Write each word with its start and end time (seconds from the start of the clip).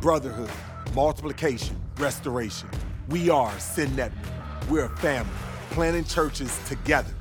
brotherhood, 0.00 0.50
multiplication, 0.94 1.76
restoration. 1.98 2.68
We 3.08 3.30
are 3.30 3.58
Send 3.58 3.96
Network. 3.96 4.32
We're 4.70 4.84
a 4.84 4.96
family, 4.98 5.32
planting 5.70 6.04
churches 6.04 6.56
together. 6.68 7.12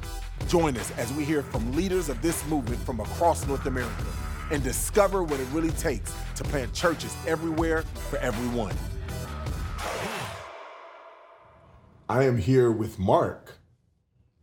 Join 0.48 0.78
us 0.78 0.92
as 0.92 1.12
we 1.14 1.24
hear 1.24 1.42
from 1.42 1.72
leaders 1.74 2.08
of 2.10 2.22
this 2.22 2.48
movement 2.48 2.80
from 2.82 3.00
across 3.00 3.48
North 3.48 3.66
America 3.66 4.06
and 4.52 4.64
discover 4.64 5.24
what 5.24 5.40
it 5.40 5.48
really 5.52 5.72
takes 5.72 6.14
to 6.36 6.44
plant 6.44 6.72
churches 6.74 7.16
everywhere 7.26 7.82
for 8.10 8.18
everyone. 8.20 8.76
I 12.08 12.26
am 12.26 12.38
here 12.38 12.72
with 12.72 13.00
Mark. 13.00 13.60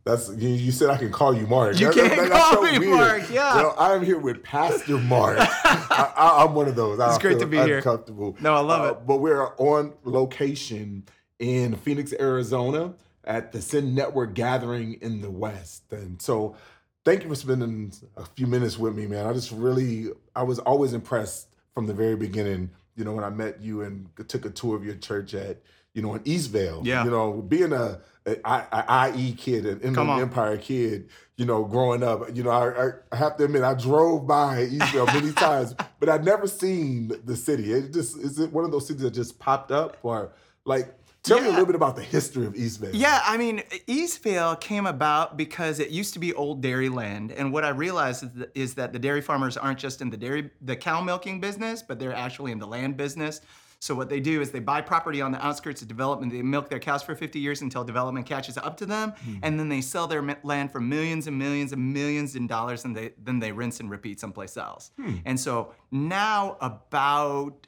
That's 0.05 0.29
you, 0.29 0.49
you 0.49 0.71
said 0.71 0.91
I 0.91 0.97
can 0.97 1.11
call 1.11 1.35
you 1.35 1.47
Mark. 1.47 1.79
You 1.79 1.87
That- 1.87 1.95
can 1.95 2.09
that- 2.09 2.29
that's 2.29 2.49
call 2.53 2.61
me 2.61 2.77
weird. 2.77 2.91
Mark, 2.95 3.29
yeah. 3.31 3.71
I 3.77 3.93
am 3.95 4.03
here 4.05 4.19
with 4.19 4.43
Pastor 4.43 4.99
Mark. 4.99 5.37
I, 5.41 6.13
I, 6.15 6.43
I'm 6.43 6.53
one 6.53 6.67
of 6.67 6.75
those. 6.75 6.99
I 6.99 7.09
It's 7.09 7.17
great 7.17 7.39
to 7.39 7.47
be 7.47 7.57
here. 7.57 7.77
uncomfortable. 7.77 8.37
No, 8.39 8.53
I 8.53 8.59
love 8.59 8.81
Uh, 8.81 8.91
it. 8.91 9.07
But 9.07 9.17
we're 9.17 9.47
on 9.57 9.93
location 10.03 11.05
in 11.39 11.75
Phoenix, 11.75 12.13
Arizona, 12.19 12.93
at 13.23 13.51
the 13.51 13.61
Send 13.63 13.95
Network 13.95 14.35
gathering 14.35 14.93
in 15.01 15.21
the 15.21 15.31
West, 15.31 15.91
and 15.91 16.21
so 16.21 16.55
thank 17.03 17.23
you 17.23 17.29
for 17.29 17.35
spending 17.35 17.91
a 18.15 18.25
few 18.25 18.45
minutes 18.45 18.77
with 18.77 18.95
me, 18.95 19.07
man. 19.07 19.25
I 19.25 19.33
just 19.33 19.51
really, 19.51 20.09
I 20.35 20.43
was 20.43 20.59
always 20.59 20.93
impressed 20.93 21.47
from 21.73 21.87
the 21.87 21.93
very 21.95 22.15
beginning. 22.15 22.69
You 22.95 23.03
know, 23.05 23.13
when 23.13 23.23
I 23.23 23.29
met 23.31 23.59
you 23.59 23.81
and 23.81 24.07
took 24.27 24.45
a 24.45 24.49
tour 24.51 24.75
of 24.77 24.85
your 24.85 24.95
church 24.95 25.33
at, 25.33 25.61
you 25.95 26.01
know, 26.01 26.13
in 26.13 26.19
Eastvale. 26.21 26.85
Yeah. 26.85 27.05
You 27.05 27.09
know, 27.09 27.41
being 27.41 27.73
a, 27.73 27.99
a, 28.25 28.35
a 28.45 29.13
IE 29.15 29.31
kid, 29.33 29.65
an 29.65 29.79
Inland 29.79 30.21
Empire 30.21 30.57
kid. 30.57 31.09
You 31.37 31.45
know, 31.45 31.65
growing 31.65 32.01
up, 32.01 32.33
you 32.33 32.43
know, 32.43 32.49
I, 32.49 32.91
I 33.11 33.15
have 33.15 33.35
to 33.37 33.43
admit, 33.43 33.63
I 33.63 33.73
drove 33.73 34.25
by 34.25 34.67
Eastvale 34.67 35.07
many 35.07 35.31
times, 35.33 35.75
but 35.99 36.07
I'd 36.07 36.23
never 36.23 36.47
seen 36.47 37.11
the 37.25 37.35
city. 37.35 37.73
It 37.73 37.91
just 37.91 38.17
is 38.17 38.39
it 38.39 38.53
one 38.53 38.63
of 38.63 38.71
those 38.71 38.87
cities 38.87 39.01
that 39.01 39.11
just 39.11 39.37
popped 39.37 39.69
up, 39.69 39.97
or 40.03 40.31
like, 40.63 40.93
tell 41.23 41.41
me 41.41 41.47
a 41.47 41.49
little 41.49 41.65
bit 41.65 41.75
about 41.75 41.97
the 41.97 42.03
history 42.03 42.45
of 42.45 42.53
Eastvale. 42.53 42.91
Yeah, 42.93 43.21
I 43.25 43.35
mean, 43.35 43.63
Eastvale 43.87 44.61
came 44.61 44.85
about 44.85 45.35
because 45.35 45.81
it 45.81 45.89
used 45.89 46.13
to 46.13 46.19
be 46.19 46.33
old 46.33 46.61
dairy 46.61 46.87
land, 46.87 47.33
and 47.33 47.51
what 47.51 47.65
I 47.65 47.69
realized 47.69 48.23
is 48.23 48.33
that, 48.33 48.51
is 48.55 48.73
that 48.75 48.93
the 48.93 48.99
dairy 48.99 49.21
farmers 49.21 49.57
aren't 49.57 49.79
just 49.79 50.01
in 50.01 50.09
the 50.09 50.17
dairy, 50.17 50.51
the 50.61 50.77
cow 50.77 51.01
milking 51.01 51.41
business, 51.41 51.81
but 51.81 51.99
they're 51.99 52.15
actually 52.15 52.53
in 52.53 52.59
the 52.59 52.67
land 52.67 52.95
business. 52.95 53.41
So 53.85 53.93
what 53.93 54.09
they 54.09 54.19
do 54.19 54.41
is 54.41 54.49
they 54.49 54.59
buy 54.59 54.81
property 54.81 55.21
on 55.21 55.31
the 55.31 55.45
outskirts 55.45 55.83
of 55.83 55.87
development. 55.87 56.31
They 56.31 56.41
milk 56.41 56.71
their 56.71 56.79
cows 56.79 57.03
for 57.03 57.13
50 57.13 57.37
years 57.37 57.61
until 57.61 57.83
development 57.83 58.25
catches 58.25 58.57
up 58.57 58.77
to 58.77 58.85
them, 58.87 59.11
hmm. 59.23 59.35
and 59.43 59.59
then 59.59 59.69
they 59.69 59.81
sell 59.81 60.07
their 60.07 60.23
land 60.41 60.71
for 60.71 60.79
millions 60.79 61.27
and 61.27 61.37
millions 61.37 61.71
and 61.71 61.93
millions 61.93 62.35
in 62.35 62.47
dollars, 62.47 62.83
and 62.83 62.97
they 62.97 63.11
then 63.23 63.37
they 63.37 63.51
rinse 63.51 63.79
and 63.79 63.91
repeat 63.91 64.19
someplace 64.19 64.57
else. 64.57 64.89
Hmm. 64.95 65.17
And 65.25 65.39
so 65.39 65.75
now 65.91 66.57
about 66.61 67.67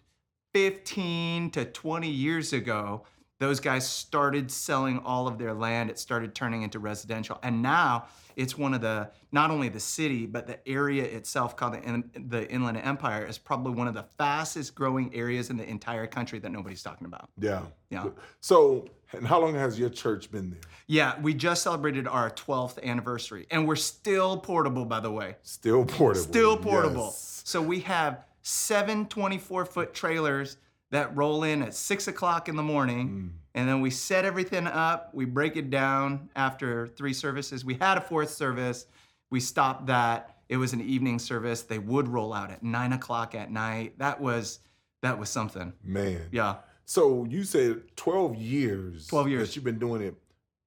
15 0.56 1.52
to 1.52 1.66
20 1.66 2.10
years 2.10 2.52
ago, 2.52 3.04
those 3.40 3.60
guys 3.60 3.88
started 3.88 4.50
selling 4.50 4.98
all 4.98 5.28
of 5.28 5.38
their 5.38 5.54
land. 5.54 5.92
It 5.92 6.00
started 6.00 6.34
turning 6.34 6.64
into 6.64 6.80
residential. 6.80 7.38
And 7.44 7.62
now 7.62 8.08
it's 8.38 8.56
one 8.56 8.76
of 8.76 8.82
the, 8.82 9.10
not 9.32 9.50
only 9.50 9.68
the 9.68 9.80
city, 9.80 10.28
but 10.28 10.46
the 10.46 10.66
area 10.70 11.04
itself 11.04 11.58
called 11.58 11.74
the, 11.74 11.82
In- 11.82 12.10
the 12.30 12.50
Inland 12.50 12.78
Empire 12.78 13.26
is 13.26 13.40
probably 13.40 13.74
one 13.74 13.88
of 13.88 13.96
the 13.96 14.06
fastest 14.18 14.76
growing 14.76 15.14
areas 15.14 15.50
in 15.50 15.58
the 15.58 15.68
entire 15.68 16.06
country 16.06 16.38
that 16.40 16.52
nobody's 16.52 16.84
talking 16.84 17.08
about. 17.08 17.30
Yeah. 17.40 17.64
Yeah. 17.90 18.10
So, 18.40 18.88
and 19.12 19.26
how 19.26 19.42
long 19.42 19.56
has 19.56 19.80
your 19.80 19.90
church 19.90 20.32
been 20.32 20.52
there? 20.52 20.60
Yeah, 20.86 21.20
we 21.20 21.34
just 21.34 21.64
celebrated 21.64 22.08
our 22.08 22.30
12th 22.30 22.82
anniversary. 22.84 23.48
And 23.50 23.68
we're 23.68 23.76
still 23.76 24.38
portable, 24.38 24.86
by 24.86 25.00
the 25.00 25.12
way. 25.12 25.38
Still 25.42 25.84
portable. 25.84 26.24
Still 26.24 26.58
portable. 26.58 27.06
Yes. 27.06 27.42
So 27.44 27.60
we 27.60 27.80
have 27.82 28.24
seven 28.44 29.08
24 29.08 29.66
foot 29.66 29.94
trailers 29.96 30.58
that 30.92 31.16
roll 31.18 31.44
in 31.44 31.64
at 31.64 31.74
six 31.74 32.08
o'clock 32.08 32.48
in 32.48 32.56
the 32.56 32.64
morning. 32.64 33.10
Mm. 33.10 33.30
And 33.58 33.68
then 33.68 33.82
we 33.82 33.90
set 33.90 34.24
everything 34.24 34.68
up. 34.68 35.10
We 35.16 35.26
break 35.26 35.58
it 35.58 35.72
down 35.72 36.30
after 36.36 36.86
three 36.86 37.12
services. 37.12 37.66
We 37.66 37.74
had 37.74 37.98
a 37.98 38.02
fourth 38.02 38.30
service. 38.30 38.86
We 39.32 39.40
stopped 39.40 39.88
that. 39.88 40.38
It 40.48 40.58
was 40.58 40.74
an 40.74 40.82
evening 40.82 41.18
service. 41.18 41.64
They 41.64 41.80
would 41.80 42.08
roll 42.08 42.34
out 42.34 42.52
at 42.52 42.62
nine 42.62 42.94
o'clock 42.94 43.34
at 43.34 43.50
night. 43.52 43.98
That 43.98 44.22
was 44.22 44.60
that 45.02 45.18
was 45.18 45.30
something. 45.32 45.74
Man. 45.84 46.28
Yeah. 46.32 46.58
So 46.86 47.26
you 47.28 47.44
said 47.44 47.82
12 47.96 48.36
years. 48.36 49.08
12 49.08 49.28
years. 49.30 49.48
That 49.50 49.56
you've 49.56 49.66
been 49.66 49.80
doing 49.80 50.04
it. 50.04 50.14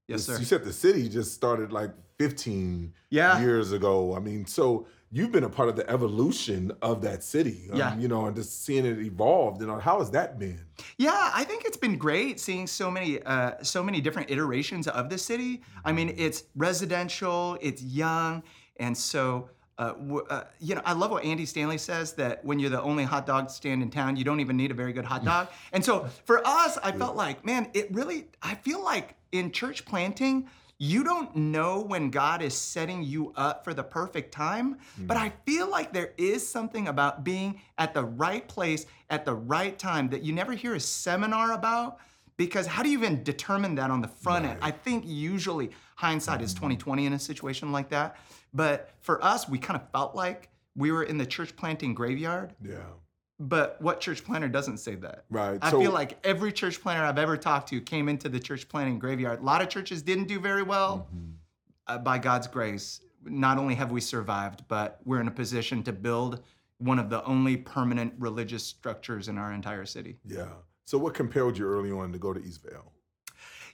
Yes, 0.09 0.25
sir. 0.25 0.37
You 0.39 0.45
said 0.45 0.65
the 0.65 0.73
city 0.73 1.09
just 1.09 1.33
started 1.33 1.71
like 1.71 1.93
15 2.19 2.93
Yeah. 3.11 3.41
years 3.41 3.71
ago. 3.71 4.17
I 4.17 4.19
mean, 4.19 4.47
so 4.47 4.89
you've 5.13 5.33
been 5.33 5.45
a 5.45 5.49
part 5.49 5.69
of 5.69 5.77
the 5.77 5.89
evolution 5.91 6.71
of 6.83 7.03
that 7.03 7.23
city. 7.23 7.69
um, 7.73 7.79
Yeah. 7.79 7.97
you 7.97 8.09
know, 8.09 8.27
and 8.27 8.37
just 8.37 8.65
seeing 8.65 8.85
it 8.87 8.99
evolve. 8.99 9.61
You 9.61 9.67
know, 9.67 9.79
how 9.79 9.99
has 9.99 10.11
that 10.13 10.39
been? 10.39 10.61
Yeah, 10.99 11.31
I 11.35 11.45
think 11.45 11.65
it's 11.65 11.77
been 11.77 11.97
great 11.99 12.39
seeing 12.41 12.67
so 12.67 12.91
many 12.91 13.21
uh, 13.23 13.63
so 13.63 13.83
many 13.83 14.01
different 14.01 14.31
iterations 14.31 14.87
of 14.89 15.11
the 15.11 15.19
city. 15.19 15.63
I 15.85 15.93
mean, 15.93 16.15
it's 16.17 16.45
residential, 16.57 17.59
it's 17.61 17.83
young, 17.83 18.43
and 18.79 18.97
so. 18.97 19.51
Uh, 19.79 19.95
uh, 20.29 20.45
you 20.59 20.75
know, 20.75 20.83
I 20.85 20.93
love 20.93 21.11
what 21.11 21.25
Andy 21.25 21.47
Stanley 21.47 21.79
says 21.79 22.13
that 22.17 22.45
when 22.45 22.59
you're 22.59 22.69
the 22.69 22.83
only 22.83 23.03
hot 23.05 23.25
dog 23.27 23.49
stand 23.49 23.83
in 23.83 23.89
town, 23.89 24.15
you 24.15 24.25
don't 24.25 24.41
even 24.41 24.55
need 24.55 24.71
a 24.71 24.75
very 24.75 24.93
good 24.93 25.07
hot 25.07 25.25
dog. 25.25 25.49
And 25.73 25.83
so 25.83 26.07
for 26.27 26.47
us, 26.47 26.77
I 26.83 26.93
felt 26.93 27.17
like, 27.17 27.47
man, 27.47 27.67
it 27.73 27.89
really, 27.91 28.27
I 28.43 28.57
feel 28.57 28.85
like 28.85 29.15
in 29.33 29.51
church 29.53 29.87
planting, 29.87 30.51
you 30.83 31.05
don't 31.05 31.37
know 31.37 31.83
when 31.83 32.09
God 32.09 32.41
is 32.41 32.55
setting 32.55 33.03
you 33.03 33.35
up 33.37 33.65
for 33.65 33.75
the 33.75 33.83
perfect 33.83 34.33
time, 34.33 34.79
hmm. 34.97 35.07
but 35.07 35.19
I 35.19 35.31
feel 35.45 35.69
like 35.69 35.93
there 35.93 36.15
is 36.17 36.47
something 36.49 36.89
about 36.89 37.23
being 37.23 37.61
at 37.77 37.93
the 37.93 38.03
right 38.03 38.49
place 38.49 38.87
at 39.11 39.27
the 39.27 39.35
right 39.35 39.79
time 39.79 40.09
that 40.09 40.23
you 40.23 40.33
never 40.33 40.55
hear 40.55 40.75
a 40.75 40.81
seminar 40.81 41.53
about 41.53 41.99
because 42.39 42.67
how 42.67 42.83
do 42.83 42.89
you 42.89 42.97
even 42.97 43.23
determine 43.23 43.75
that 43.75 43.91
on 43.91 44.01
the 44.01 44.09
front 44.09 44.47
end? 44.47 44.59
I 44.63 44.71
think 44.71 45.05
usually 45.07 45.71
hindsight 45.97 46.41
is 46.41 46.53
hmm. 46.53 46.61
2020 46.61 47.07
in 47.07 47.13
a 47.13 47.19
situation 47.19 47.73
like 47.73 47.91
that. 47.91 48.17
But 48.55 48.91
for 49.01 49.23
us, 49.23 49.47
we 49.47 49.59
kind 49.59 49.79
of 49.79 49.87
felt 49.91 50.17
like 50.17 50.49
we 50.75 50.93
were 50.93 51.03
in 51.03 51.19
the 51.19 51.27
church 51.27 51.55
planting 51.57 51.93
graveyard. 51.93 52.55
Yeah. 52.65 52.79
But 53.41 53.81
what 53.81 54.01
church 54.01 54.23
planter 54.23 54.49
doesn't 54.49 54.79
say 54.79 54.97
that? 54.97 55.25
Right. 55.31 55.59
I 55.63 55.71
so, 55.71 55.81
feel 55.81 55.93
like 55.93 56.19
every 56.25 56.53
church 56.53 56.83
planter 56.83 57.03
I've 57.03 57.19
ever 57.19 57.39
talked 57.39 57.71
to 57.71 57.81
came 57.81 58.11
into 58.11 58.29
the 58.29 58.39
church 58.39 58.69
planting 58.69 58.99
graveyard. 58.99 59.41
A 59.41 59.43
lot 59.43 59.63
of 59.63 59.71
churches 59.71 60.03
didn't 60.03 60.29
do 60.29 60.39
very 60.39 60.63
well. 60.63 61.09
Mhm. 61.15 61.33
Uh, 61.87 61.99
by 61.99 62.19
God's 62.19 62.47
grace, 62.47 63.01
not 63.25 63.57
only 63.57 63.75
have 63.75 63.91
we 63.91 64.01
survived, 64.03 64.65
but 64.69 65.01
we're 65.05 65.23
in 65.23 65.27
a 65.27 65.33
position 65.33 65.83
to 65.85 65.93
build 65.93 66.43
one 66.77 66.99
of 66.99 67.09
the 67.09 67.25
only 67.25 67.57
permanent 67.57 68.13
religious 68.19 68.65
structures 68.65 69.29
in 69.29 69.39
our 69.39 69.53
entire 69.53 69.87
city. 69.87 70.19
Yeah. 70.25 70.49
So 70.85 70.99
what 70.99 71.15
compelled 71.15 71.57
you 71.57 71.67
early 71.67 71.91
on 71.91 72.13
to 72.13 72.19
go 72.19 72.35
to 72.35 72.41
Eastvale? 72.41 72.91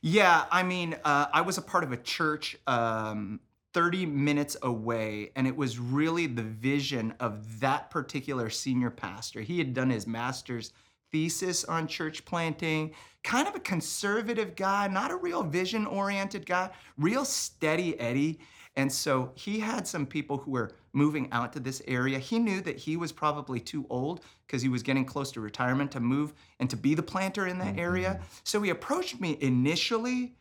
Yeah, 0.00 0.44
I 0.50 0.62
mean, 0.62 0.96
uh, 1.04 1.26
I 1.32 1.40
was 1.40 1.58
a 1.58 1.62
part 1.62 1.82
of 1.82 1.90
a 1.90 1.96
church 1.96 2.56
um, 2.66 3.40
30 3.76 4.06
minutes 4.06 4.56
away, 4.62 5.30
and 5.36 5.46
it 5.46 5.54
was 5.54 5.78
really 5.78 6.26
the 6.26 6.42
vision 6.42 7.12
of 7.20 7.60
that 7.60 7.90
particular 7.90 8.48
senior 8.48 8.90
pastor. 8.90 9.42
He 9.42 9.58
had 9.58 9.74
done 9.74 9.90
his 9.90 10.06
master's 10.06 10.72
thesis 11.12 11.62
on 11.66 11.86
church 11.86 12.24
planting, 12.24 12.94
kind 13.22 13.46
of 13.46 13.54
a 13.54 13.60
conservative 13.60 14.56
guy, 14.56 14.88
not 14.88 15.10
a 15.10 15.16
real 15.16 15.42
vision 15.42 15.84
oriented 15.84 16.46
guy, 16.46 16.70
real 16.96 17.26
steady 17.26 18.00
Eddie. 18.00 18.38
And 18.76 18.90
so 18.90 19.32
he 19.34 19.60
had 19.60 19.86
some 19.86 20.06
people 20.06 20.38
who 20.38 20.52
were 20.52 20.72
moving 20.94 21.28
out 21.30 21.52
to 21.52 21.60
this 21.60 21.82
area. 21.86 22.18
He 22.18 22.38
knew 22.38 22.62
that 22.62 22.78
he 22.78 22.96
was 22.96 23.12
probably 23.12 23.60
too 23.60 23.84
old 23.90 24.22
because 24.46 24.62
he 24.62 24.70
was 24.70 24.82
getting 24.82 25.04
close 25.04 25.30
to 25.32 25.42
retirement 25.42 25.92
to 25.92 26.00
move 26.00 26.32
and 26.60 26.70
to 26.70 26.78
be 26.78 26.94
the 26.94 27.02
planter 27.02 27.46
in 27.46 27.58
that 27.58 27.78
area. 27.78 28.14
Mm-hmm. 28.14 28.24
So 28.42 28.62
he 28.62 28.70
approached 28.70 29.20
me 29.20 29.36
initially. 29.42 30.32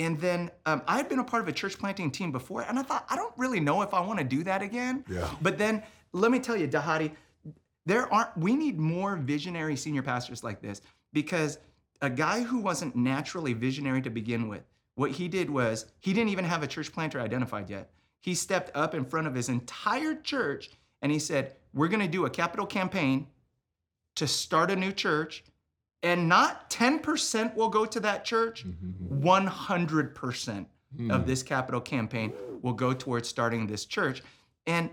And 0.00 0.18
then 0.18 0.50
um, 0.64 0.82
I 0.88 0.96
had 0.96 1.10
been 1.10 1.18
a 1.18 1.24
part 1.24 1.42
of 1.42 1.48
a 1.48 1.52
church 1.52 1.78
planting 1.78 2.10
team 2.10 2.32
before, 2.32 2.62
and 2.62 2.78
I 2.78 2.82
thought, 2.82 3.04
I 3.10 3.16
don't 3.16 3.34
really 3.36 3.60
know 3.60 3.82
if 3.82 3.92
I 3.92 4.00
want 4.00 4.18
to 4.18 4.24
do 4.24 4.42
that 4.44 4.62
again. 4.62 5.04
Yeah. 5.08 5.28
But 5.42 5.58
then 5.58 5.82
let 6.12 6.32
me 6.32 6.40
tell 6.40 6.56
you, 6.56 6.66
Dhati, 6.66 7.12
there 7.84 8.10
aren't, 8.12 8.34
we 8.34 8.56
need 8.56 8.78
more 8.78 9.16
visionary 9.16 9.76
senior 9.76 10.02
pastors 10.02 10.42
like 10.42 10.62
this 10.62 10.80
because 11.12 11.58
a 12.00 12.08
guy 12.08 12.40
who 12.40 12.60
wasn't 12.60 12.96
naturally 12.96 13.52
visionary 13.52 14.00
to 14.00 14.08
begin 14.08 14.48
with, 14.48 14.62
what 14.94 15.10
he 15.10 15.28
did 15.28 15.50
was 15.50 15.84
he 15.98 16.14
didn't 16.14 16.30
even 16.30 16.46
have 16.46 16.62
a 16.62 16.66
church 16.66 16.92
planter 16.92 17.20
identified 17.20 17.68
yet. 17.68 17.90
He 18.22 18.34
stepped 18.34 18.70
up 18.74 18.94
in 18.94 19.04
front 19.04 19.26
of 19.26 19.34
his 19.34 19.50
entire 19.50 20.14
church 20.14 20.70
and 21.02 21.12
he 21.12 21.18
said, 21.18 21.56
We're 21.74 21.88
going 21.88 22.00
to 22.00 22.08
do 22.08 22.24
a 22.24 22.30
capital 22.30 22.64
campaign 22.64 23.26
to 24.16 24.26
start 24.26 24.70
a 24.70 24.76
new 24.76 24.92
church, 24.92 25.44
and 26.02 26.28
not 26.28 26.70
10% 26.70 27.54
will 27.54 27.68
go 27.68 27.84
to 27.84 28.00
that 28.00 28.24
church, 28.24 28.64
mm-hmm. 28.66 29.22
100% 29.26 30.58
of 30.58 31.20
hmm. 31.20 31.26
this 31.26 31.42
capital 31.42 31.80
campaign 31.80 32.32
will 32.62 32.72
go 32.72 32.92
towards 32.92 33.28
starting 33.28 33.66
this 33.66 33.84
church. 33.84 34.22
And 34.66 34.90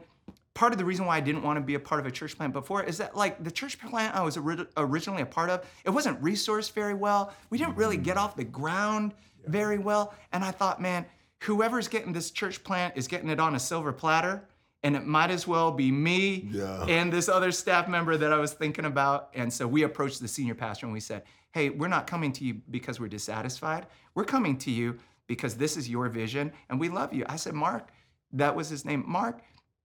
part 0.53 0.71
of 0.71 0.79
the 0.79 0.85
reason 0.85 1.05
why 1.05 1.17
I 1.17 1.19
didn't 1.19 1.43
want 1.43 1.57
to 1.57 1.61
be 1.61 1.75
a 1.75 1.79
part 1.79 1.99
of 1.99 2.05
a 2.05 2.11
church 2.11 2.37
plant 2.37 2.53
before 2.53 2.83
is 2.83 2.97
that 2.97 3.15
like 3.15 3.43
the 3.43 3.51
church 3.51 3.79
plant 3.79 4.15
I 4.15 4.21
was 4.21 4.37
ori- 4.37 4.67
originally 4.75 5.21
a 5.21 5.25
part 5.25 5.49
of, 5.49 5.65
it 5.85 5.89
wasn't 5.89 6.21
resourced 6.21 6.73
very 6.73 6.93
well. 6.93 7.33
We 7.49 7.57
didn't 7.57 7.75
really 7.75 7.95
mm-hmm. 7.95 8.03
get 8.03 8.17
off 8.17 8.35
the 8.35 8.43
ground 8.43 9.13
very 9.45 9.77
well. 9.77 10.13
And 10.33 10.43
I 10.43 10.51
thought, 10.51 10.81
man, 10.81 11.05
whoever's 11.41 11.87
getting 11.87 12.13
this 12.13 12.31
church 12.31 12.63
plant 12.63 12.97
is 12.97 13.07
getting 13.07 13.29
it 13.29 13.39
on 13.39 13.55
a 13.55 13.59
silver 13.59 13.93
platter. 13.93 14.47
And 14.83 14.95
it 14.95 15.05
might 15.05 15.31
as 15.31 15.47
well 15.47 15.71
be 15.71 15.91
me 15.91 16.47
Yeah. 16.51 16.83
and 16.85 17.11
this 17.11 17.29
other 17.29 17.51
staff 17.51 17.87
member 17.87 18.15
that 18.17 18.31
I 18.31 18.37
was 18.37 18.53
thinking 18.53 18.85
about. 18.85 19.29
And 19.33 19.51
so 19.51 19.67
we 19.67 19.83
approached 19.83 20.21
the 20.21 20.27
senior 20.27 20.55
pastor 20.55 20.85
and 20.85 20.93
we 20.93 20.99
said, 20.99 21.23
Hey, 21.51 21.69
we're 21.69 21.87
not 21.87 22.07
coming 22.07 22.31
to 22.33 22.43
you 22.43 22.61
because 22.69 22.99
we're 22.99 23.07
dissatisfied. 23.07 23.87
We're 24.13 24.25
coming 24.25 24.57
to 24.59 24.71
you 24.71 24.97
because 25.27 25.55
this 25.55 25.75
is 25.77 25.89
your 25.89 26.07
vision 26.09 26.51
and 26.69 26.79
we 26.79 26.89
love 26.89 27.13
you. 27.13 27.25
I 27.27 27.35
said, 27.37 27.53
Mark, 27.53 27.89
that 28.33 28.55
was 28.55 28.69
his 28.69 28.85
name. 28.85 29.03
Mark, 29.07 29.41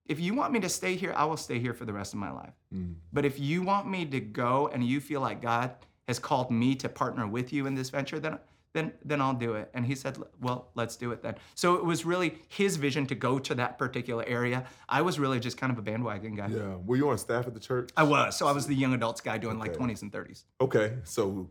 if 0.07 0.21
you 0.21 0.35
want 0.35 0.53
me 0.53 0.61
to 0.61 0.69
stay 0.69 0.97
here, 0.97 1.15
I 1.17 1.25
will 1.25 1.37
stay 1.37 1.59
here 1.59 1.73
for 1.73 1.85
the 1.85 1.93
rest 1.93 2.13
of 2.13 2.19
my 2.19 2.31
life. 2.31 2.53
Mm. 2.75 2.97
But 3.13 3.25
if 3.25 3.39
you 3.39 3.63
want 3.63 3.89
me 3.89 4.05
to 4.07 4.21
go 4.21 4.69
and 4.73 4.85
you 4.85 5.01
feel 5.01 5.21
like 5.21 5.41
God 5.41 5.71
has 6.09 6.19
called 6.19 6.51
me 6.51 6.75
to 6.75 6.89
partner 6.89 7.27
with 7.27 7.53
you 7.53 7.67
in 7.67 7.75
this 7.75 7.89
venture, 7.91 8.19
then 8.19 8.39
then 8.73 8.93
then 9.05 9.21
I'll 9.21 9.35
do 9.35 9.55
it. 9.55 9.71
And 9.75 9.87
he 9.87 9.95
said, 9.95 10.19
"Well, 10.41 10.69
let's 10.75 10.97
do 10.97 11.13
it 11.13 11.23
then." 11.23 11.35
So 11.55 11.75
it 11.75 11.85
was 11.85 12.05
really 12.05 12.39
his 12.49 12.77
vision 12.77 13.07
to 13.07 13.15
go 13.15 13.39
to 13.39 13.55
that 13.55 13.79
particular 13.79 14.25
area. 14.27 14.65
I 14.89 15.03
was 15.03 15.19
really 15.19 15.41
just 15.41 15.57
kind 15.57 15.73
of 15.73 15.79
a 15.79 15.83
bandwagon 15.83 16.35
guy. 16.35 16.49
Yeah. 16.49 16.77
Were 16.87 16.97
you 16.97 17.09
on 17.11 17.19
staff 17.19 17.47
at 17.47 17.55
the 17.55 17.61
church? 17.61 17.91
I 17.97 18.03
was. 18.03 18.37
So 18.37 18.47
I 18.47 18.53
was 18.53 18.67
the 18.67 18.75
young 18.75 18.95
adults 18.95 19.21
guy 19.21 19.39
doing 19.39 19.59
like 19.59 19.75
20s 19.75 20.03
and 20.03 20.13
30s. 20.13 20.45
Okay. 20.61 20.95
So 21.05 21.51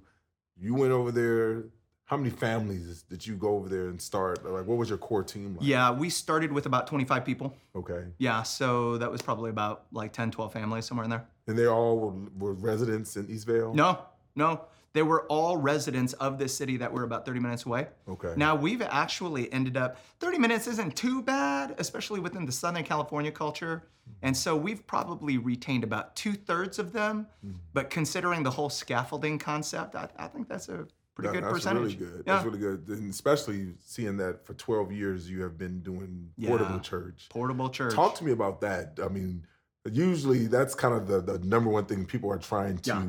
you 0.60 0.74
went 0.74 0.92
over 0.92 1.12
there. 1.12 1.66
How 2.06 2.18
many 2.18 2.30
families 2.30 3.04
did 3.04 3.26
you 3.26 3.36
go 3.36 3.56
over 3.56 3.70
there 3.70 3.88
and 3.88 4.02
start? 4.02 4.44
Like, 4.44 4.66
what 4.66 4.78
was 4.78 4.90
your 4.90 4.98
core 4.98 5.24
team 5.24 5.56
like? 5.56 5.66
Yeah, 5.66 5.92
we 5.92 6.10
started 6.10 6.52
with 6.52 6.66
about 6.66 6.86
25 6.88 7.24
people. 7.24 7.56
Okay. 7.74 8.04
Yeah, 8.18 8.44
so 8.44 8.98
that 8.98 9.10
was 9.10 9.22
probably 9.22 9.50
about 9.50 9.86
like 9.94 10.12
10, 10.12 10.32
12 10.32 10.52
families 10.52 10.84
somewhere 10.84 11.06
in 11.06 11.10
there. 11.10 11.26
And 11.48 11.58
they 11.58 11.68
all 11.68 11.98
were, 11.98 12.14
were 12.38 12.54
residents 12.54 13.16
in 13.16 13.28
Eastvale? 13.28 13.74
No, 13.74 14.00
no. 14.36 14.66
They 14.94 15.04
were 15.04 15.26
all 15.28 15.56
residents 15.58 16.14
of 16.14 16.38
this 16.38 16.54
city 16.56 16.78
that 16.78 16.92
were 16.92 17.04
about 17.04 17.26
30 17.26 17.40
minutes 17.40 17.66
away. 17.66 17.88
Okay. 18.10 18.34
Now 18.36 18.56
we've 18.56 18.82
actually 18.82 19.52
ended 19.54 19.78
up 19.78 19.98
30 20.20 20.38
minutes 20.38 20.68
isn't 20.68 20.96
too 20.96 21.22
bad, 21.22 21.76
especially 21.78 22.20
within 22.20 22.46
the 22.46 22.52
Southern 22.52 22.84
California 22.84 23.32
culture. 23.32 23.84
And 24.22 24.36
so 24.36 24.56
we've 24.56 24.86
probably 24.88 25.38
retained 25.38 25.84
about 25.86 26.16
two 26.16 26.34
thirds 26.34 26.78
of 26.78 26.92
them. 26.92 27.28
Mm-hmm. 27.46 27.56
But 27.74 27.90
considering 27.90 28.44
the 28.44 28.52
whole 28.52 28.70
scaffolding 28.70 29.40
concept, 29.40 29.96
I, 29.96 30.10
I 30.18 30.28
think 30.28 30.50
that's 30.50 30.68
a 30.68 30.86
pretty 31.16 31.28
That- 31.30 31.34
good 31.36 31.44
that's 31.46 31.54
percentage. 31.54 31.82
really 31.84 31.96
good. 31.96 32.24
Yeah. 32.28 32.34
That's 32.34 32.46
really 32.46 32.60
good. 32.60 32.88
And 32.90 33.10
especially 33.10 33.74
seeing 33.86 34.18
that 34.18 34.46
for 34.46 34.54
12 34.56 34.92
years 34.92 35.30
you 35.30 35.42
have 35.44 35.58
been 35.58 35.80
doing 35.80 36.32
portable 36.46 36.76
Yeah. 36.76 36.80
church. 36.82 37.28
Portable 37.30 37.70
church. 37.70 37.94
Talk 37.94 38.16
to 38.16 38.26
me 38.26 38.34
about 38.34 38.60
that. 38.62 39.00
I 39.02 39.08
mean, 39.08 39.46
usually 39.90 40.48
that's 40.48 40.76
kind 40.76 40.94
of 40.94 41.08
the, 41.08 41.22
the 41.22 41.40
number 41.46 41.70
one 41.70 41.86
thing 41.86 42.06
people 42.06 42.30
are 42.32 42.38
trying 42.38 42.78
to 42.80 42.90
Yeah. 42.90 43.04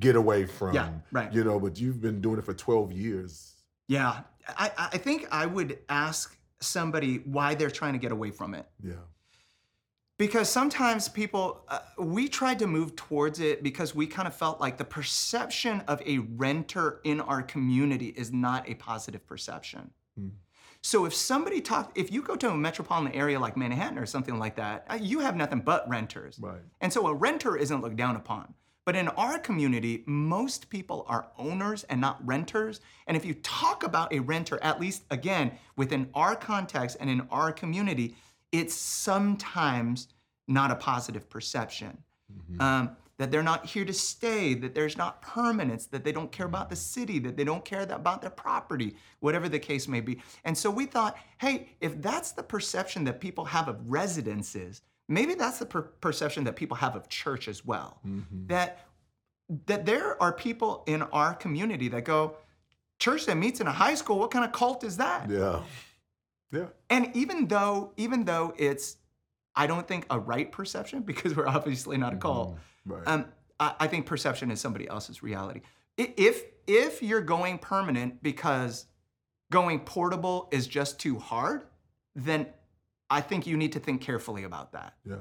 Get 0.00 0.16
away 0.16 0.46
from. 0.46 0.74
Yeah, 0.74 0.90
right. 1.12 1.32
You 1.32 1.44
know, 1.44 1.60
but 1.60 1.78
you've 1.78 2.00
been 2.00 2.20
doing 2.20 2.38
it 2.38 2.44
for 2.44 2.54
12 2.54 2.92
years. 2.92 3.54
Yeah, 3.86 4.20
I, 4.48 4.70
I 4.76 4.98
think 4.98 5.26
I 5.30 5.46
would 5.46 5.78
ask 5.88 6.36
somebody 6.60 7.18
why 7.18 7.54
they're 7.54 7.70
trying 7.70 7.92
to 7.94 7.98
get 7.98 8.12
away 8.12 8.30
from 8.30 8.54
it. 8.54 8.66
Yeah. 8.82 8.94
Because 10.18 10.50
sometimes 10.50 11.08
people, 11.08 11.64
uh, 11.68 11.78
we 11.98 12.28
tried 12.28 12.58
to 12.58 12.66
move 12.66 12.94
towards 12.94 13.40
it 13.40 13.62
because 13.62 13.94
we 13.94 14.06
kind 14.06 14.28
of 14.28 14.34
felt 14.34 14.60
like 14.60 14.76
the 14.76 14.84
perception 14.84 15.80
of 15.88 16.02
a 16.02 16.18
renter 16.18 17.00
in 17.04 17.22
our 17.22 17.42
community 17.42 18.08
is 18.08 18.30
not 18.30 18.68
a 18.68 18.74
positive 18.74 19.26
perception. 19.26 19.90
Hmm. 20.18 20.28
So 20.82 21.06
if 21.06 21.14
somebody 21.14 21.62
talk, 21.62 21.92
if 21.94 22.12
you 22.12 22.20
go 22.20 22.36
to 22.36 22.50
a 22.50 22.56
metropolitan 22.56 23.12
area 23.12 23.40
like 23.40 23.56
Manhattan 23.56 23.98
or 23.98 24.04
something 24.04 24.38
like 24.38 24.56
that, 24.56 24.86
uh, 24.90 24.98
you 25.00 25.20
have 25.20 25.36
nothing 25.36 25.60
but 25.60 25.88
renters. 25.88 26.38
Right. 26.38 26.60
And 26.82 26.92
so 26.92 27.06
a 27.06 27.14
renter 27.14 27.56
isn't 27.56 27.80
looked 27.80 27.96
down 27.96 28.16
upon. 28.16 28.54
But 28.90 28.96
in 28.96 29.06
our 29.10 29.38
community, 29.38 30.02
most 30.04 30.68
people 30.68 31.06
are 31.06 31.28
owners 31.38 31.84
and 31.84 32.00
not 32.00 32.18
renters. 32.26 32.80
And 33.06 33.16
if 33.16 33.24
you 33.24 33.34
talk 33.34 33.84
about 33.84 34.12
a 34.12 34.18
renter, 34.18 34.58
at 34.64 34.80
least 34.80 35.04
again, 35.12 35.52
within 35.76 36.10
our 36.12 36.34
context 36.34 36.96
and 36.98 37.08
in 37.08 37.20
our 37.30 37.52
community, 37.52 38.16
it's 38.50 38.74
sometimes 38.74 40.08
not 40.48 40.72
a 40.72 40.74
positive 40.74 41.30
perception. 41.30 41.98
Um, 42.58 42.96
that 43.18 43.30
they're 43.30 43.44
not 43.44 43.64
here 43.64 43.84
to 43.84 43.92
stay, 43.92 44.54
that 44.54 44.74
there's 44.74 44.96
not 44.96 45.22
permanence, 45.22 45.86
that 45.86 46.02
they 46.02 46.10
don't 46.10 46.32
care 46.32 46.46
about 46.46 46.68
the 46.68 46.74
city, 46.74 47.20
that 47.20 47.36
they 47.36 47.44
don't 47.44 47.64
care 47.64 47.82
about 47.82 48.20
their 48.20 48.30
property, 48.30 48.96
whatever 49.20 49.48
the 49.48 49.60
case 49.60 49.86
may 49.86 50.00
be. 50.00 50.20
And 50.44 50.58
so 50.58 50.68
we 50.68 50.86
thought, 50.86 51.16
hey, 51.38 51.68
if 51.80 52.02
that's 52.02 52.32
the 52.32 52.42
perception 52.42 53.04
that 53.04 53.20
people 53.20 53.44
have 53.44 53.68
of 53.68 53.88
residences, 53.88 54.82
maybe 55.10 55.34
that's 55.34 55.58
the 55.58 55.66
per- 55.66 55.82
perception 55.82 56.44
that 56.44 56.56
people 56.56 56.76
have 56.78 56.96
of 56.96 57.08
church 57.08 57.48
as 57.48 57.66
well. 57.66 58.00
That 58.46 58.86
that 59.66 59.84
there 59.84 60.20
are 60.22 60.32
people 60.32 60.84
in 60.86 61.02
our 61.02 61.34
community 61.34 61.88
that 61.88 62.04
go, 62.04 62.36
church 63.00 63.26
that 63.26 63.36
meets 63.36 63.60
in 63.60 63.66
a 63.66 63.72
high 63.72 63.94
school, 63.96 64.18
what 64.18 64.30
kind 64.30 64.44
of 64.44 64.52
cult 64.52 64.84
is 64.84 64.96
that? 64.98 65.28
Yeah. 65.28 65.62
Yeah. 66.52 66.66
And 66.88 67.10
even 67.14 67.48
though, 67.48 67.92
even 67.96 68.24
though 68.24 68.54
it's, 68.56 68.96
I 69.56 69.66
don't 69.66 69.86
think 69.86 70.06
a 70.08 70.18
right 70.18 70.50
perception 70.50 71.02
because 71.10 71.34
we're 71.34 71.48
obviously 71.48 71.98
not 71.98 72.14
a 72.14 72.16
cult. 72.16 72.56
Right. 72.86 73.02
Um, 73.06 73.26
I, 73.58 73.74
I 73.80 73.86
think 73.88 74.06
perception 74.06 74.50
is 74.52 74.60
somebody 74.60 74.88
else's 74.88 75.22
reality. 75.22 75.62
If 75.96 76.44
if 76.66 77.02
you're 77.02 77.20
going 77.20 77.58
permanent 77.58 78.22
because 78.22 78.86
going 79.50 79.80
portable 79.80 80.48
is 80.52 80.66
just 80.68 81.00
too 81.00 81.18
hard, 81.18 81.64
then 82.14 82.46
I 83.10 83.20
think 83.20 83.46
you 83.46 83.56
need 83.56 83.72
to 83.72 83.80
think 83.80 84.00
carefully 84.00 84.44
about 84.44 84.72
that. 84.72 84.94
yeah. 85.04 85.16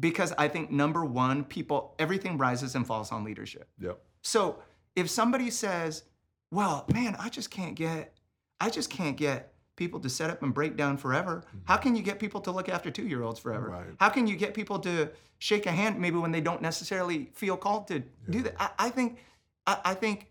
Because 0.00 0.32
I 0.38 0.48
think 0.48 0.70
number 0.70 1.04
one, 1.04 1.44
people, 1.44 1.94
everything 1.98 2.38
rises 2.38 2.74
and 2.74 2.86
falls 2.86 3.12
on 3.12 3.24
leadership. 3.24 3.68
Yep. 3.78 4.00
So 4.22 4.58
if 4.96 5.10
somebody 5.10 5.50
says, 5.50 6.04
"Well, 6.50 6.86
man, 6.92 7.14
I 7.18 7.28
just 7.28 7.50
can't 7.50 7.74
get, 7.74 8.16
I 8.58 8.70
just 8.70 8.88
can't 8.90 9.16
get 9.16 9.52
people 9.76 10.00
to 10.00 10.08
set 10.08 10.30
up 10.30 10.42
and 10.42 10.54
break 10.54 10.76
down 10.76 10.96
forever," 10.96 11.44
how 11.64 11.76
can 11.76 11.94
you 11.94 12.02
get 12.02 12.18
people 12.18 12.40
to 12.40 12.50
look 12.50 12.68
after 12.70 12.90
two-year-olds 12.90 13.38
forever? 13.38 13.68
Right. 13.68 13.86
How 14.00 14.08
can 14.08 14.26
you 14.26 14.34
get 14.36 14.54
people 14.54 14.78
to 14.80 15.10
shake 15.38 15.66
a 15.66 15.72
hand 15.72 16.00
maybe 16.00 16.16
when 16.16 16.32
they 16.32 16.40
don't 16.40 16.62
necessarily 16.62 17.30
feel 17.34 17.56
called 17.56 17.86
to 17.88 18.02
do 18.30 18.42
that? 18.42 18.54
I, 18.58 18.86
I 18.86 18.90
think, 18.90 19.18
I, 19.66 19.78
I 19.84 19.94
think 19.94 20.28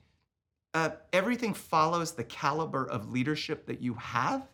uh, 0.73 0.89
everything 1.13 1.53
follows 1.53 2.13
the 2.13 2.23
caliber 2.23 2.85
of 2.89 3.11
leadership 3.11 3.67
that 3.67 3.81
you 3.81 3.93
have. 3.95 4.47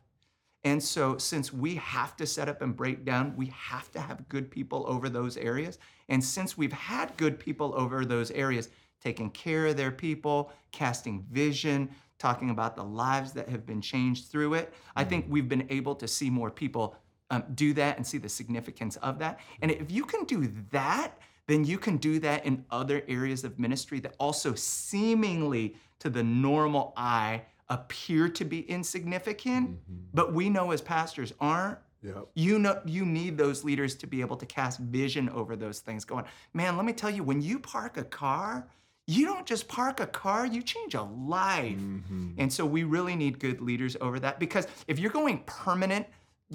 And 0.68 0.84
so, 0.84 1.18
since 1.18 1.54
we 1.54 1.76
have 1.76 2.18
to 2.18 2.28
set 2.28 2.50
up 2.50 2.62
and 2.62 2.76
break 2.76 3.06
down, 3.06 3.34
we 3.38 3.54
have 3.56 3.90
to 3.94 4.02
have 4.02 4.28
good 4.28 4.52
people 4.52 4.84
over 4.86 5.08
those 5.08 5.38
areas. 5.38 5.80
And 6.10 6.22
since 6.22 6.58
we've 6.58 6.74
had 6.74 7.16
good 7.16 7.40
people 7.40 7.74
over 7.78 8.04
those 8.04 8.32
areas, 8.32 8.68
taking 9.02 9.30
care 9.30 9.68
of 9.68 9.78
their 9.78 9.92
people, 9.92 10.52
casting 10.74 11.26
vision, 11.32 11.90
talking 12.20 12.50
about 12.50 12.76
the 12.76 12.84
lives 12.84 13.32
that 13.32 13.48
have 13.48 13.66
been 13.66 13.80
changed 13.80 14.30
through 14.30 14.56
it, 14.56 14.74
I 14.94 15.06
think 15.06 15.26
we've 15.30 15.48
been 15.48 15.68
able 15.70 15.96
to 15.96 16.06
see 16.06 16.30
more 16.30 16.52
people 16.52 16.98
um, 17.30 17.46
do 17.56 17.72
that 17.76 17.96
and 17.96 18.06
see 18.06 18.18
the 18.18 18.28
significance 18.28 18.98
of 18.98 19.20
that. 19.20 19.40
And 19.62 19.72
if 19.72 19.90
you 19.90 20.04
can 20.04 20.26
do 20.26 20.52
that, 20.72 21.18
then 21.48 21.64
you 21.64 21.78
can 21.78 21.96
do 21.96 22.20
that 22.20 22.46
in 22.46 22.66
other 22.72 23.04
areas 23.08 23.46
of 23.46 23.58
ministry 23.58 24.02
that 24.02 24.16
also 24.20 24.54
seemingly 24.54 25.78
to 26.00 26.10
the 26.10 26.24
normal 26.24 26.92
eye 26.98 27.44
appear 27.70 28.30
to 28.30 28.46
be 28.46 28.62
insignificant, 28.62 29.78
but 30.14 30.34
we 30.34 30.50
know 30.50 30.72
as 30.72 30.82
pastors 30.82 31.34
aren't. 31.40 31.78
Yep. 32.04 32.28
You 32.36 32.60
know 32.60 32.80
you 32.86 33.06
need 33.06 33.38
those 33.38 33.64
leaders 33.64 33.96
to 33.96 34.08
be 34.08 34.22
able 34.22 34.38
to 34.38 34.46
cast 34.46 34.80
vision 34.80 35.30
over 35.30 35.56
those 35.56 35.80
things 35.80 36.06
going, 36.06 36.26
man, 36.54 36.78
let 36.78 36.86
me 36.86 36.94
tell 36.94 37.10
you 37.10 37.24
when 37.24 37.42
you 37.42 37.60
park 37.60 37.98
a 37.98 38.04
car, 38.04 38.68
you 39.08 39.26
don't 39.26 39.46
just 39.46 39.68
park 39.68 40.00
a 40.00 40.08
car, 40.08 40.46
you 40.46 40.62
change 40.62 40.94
a 40.94 41.02
life. 41.02 41.78
Mm-hmm. 41.78 42.34
And 42.38 42.54
so 42.54 42.66
we 42.66 42.84
really 42.84 43.16
need 43.16 43.40
good 43.40 43.62
leaders 43.62 43.98
over 44.00 44.20
that 44.20 44.40
because 44.40 44.68
if 44.88 45.00
you're 45.00 45.12
going 45.12 45.44
permanent 45.46 46.06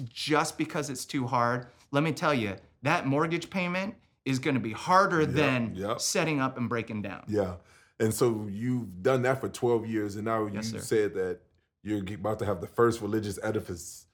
just 0.05 0.57
because 0.57 0.89
it's 0.89 1.05
too 1.05 1.27
hard, 1.27 1.67
let 1.91 2.03
me 2.03 2.11
tell 2.11 2.33
you, 2.33 2.55
that 2.83 3.05
mortgage 3.05 3.49
payment 3.49 3.95
is 4.25 4.39
going 4.39 4.55
to 4.55 4.59
be 4.59 4.71
harder 4.71 5.25
than 5.25 5.75
yep. 5.75 5.99
setting 5.99 6.39
up 6.39 6.57
and 6.57 6.69
breaking 6.69 7.01
down. 7.01 7.23
Yeah. 7.27 7.55
And 7.99 8.13
so 8.13 8.47
you've 8.49 9.01
done 9.03 9.21
that 9.23 9.39
for 9.39 9.49
12 9.49 9.85
years, 9.87 10.15
and 10.15 10.25
now 10.25 10.45
Yes, 10.47 10.71
you 10.71 10.79
sir. 10.79 10.85
said 10.85 11.13
that 11.15 11.39
you're 11.83 12.01
about 12.15 12.39
to 12.39 12.45
have 12.45 12.59
the 12.61 12.67
first 12.67 13.01
religious 13.01 13.37
edifice 13.43 14.05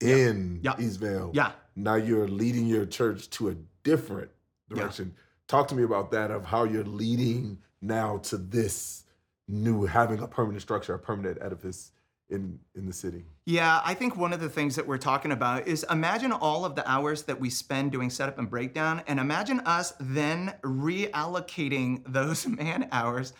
in 0.00 0.60
Yeah. 0.62 0.74
Eastvale. 0.74 1.34
Yeah. 1.34 1.52
Now 1.74 1.94
you're 1.94 2.28
leading 2.28 2.66
your 2.66 2.86
church 2.86 3.30
to 3.30 3.48
a 3.48 3.54
different 3.82 4.30
direction. 4.68 5.14
Talk 5.48 5.68
to 5.68 5.74
me 5.74 5.82
about 5.84 6.10
that 6.10 6.30
of 6.30 6.44
how 6.44 6.64
you're 6.64 6.84
leading 6.84 7.58
now 7.80 8.18
to 8.18 8.36
this 8.36 9.04
new 9.48 9.84
having 9.86 10.18
a 10.20 10.26
permanent 10.26 10.60
structure, 10.62 10.94
a 10.94 10.98
permanent 10.98 11.38
edifice 11.40 11.92
in 12.30 12.58
in 12.74 12.86
the 12.86 12.92
city. 12.92 13.24
Yeah, 13.44 13.80
I 13.84 13.94
think 13.94 14.16
one 14.16 14.32
of 14.32 14.40
the 14.40 14.48
things 14.48 14.76
that 14.76 14.86
we're 14.86 14.98
talking 14.98 15.32
about 15.32 15.68
is 15.68 15.84
imagine 15.90 16.32
all 16.32 16.64
of 16.64 16.74
the 16.74 16.88
hours 16.88 17.22
that 17.24 17.40
we 17.40 17.50
spend 17.50 17.92
doing 17.92 18.10
setup 18.10 18.38
and 18.38 18.50
breakdown, 18.50 19.02
and 19.06 19.20
imagine 19.20 19.60
us 19.60 19.94
then 20.00 20.54
reallocating 20.62 22.02
those 22.12 22.46
man 22.46 22.88
hours 22.92 23.32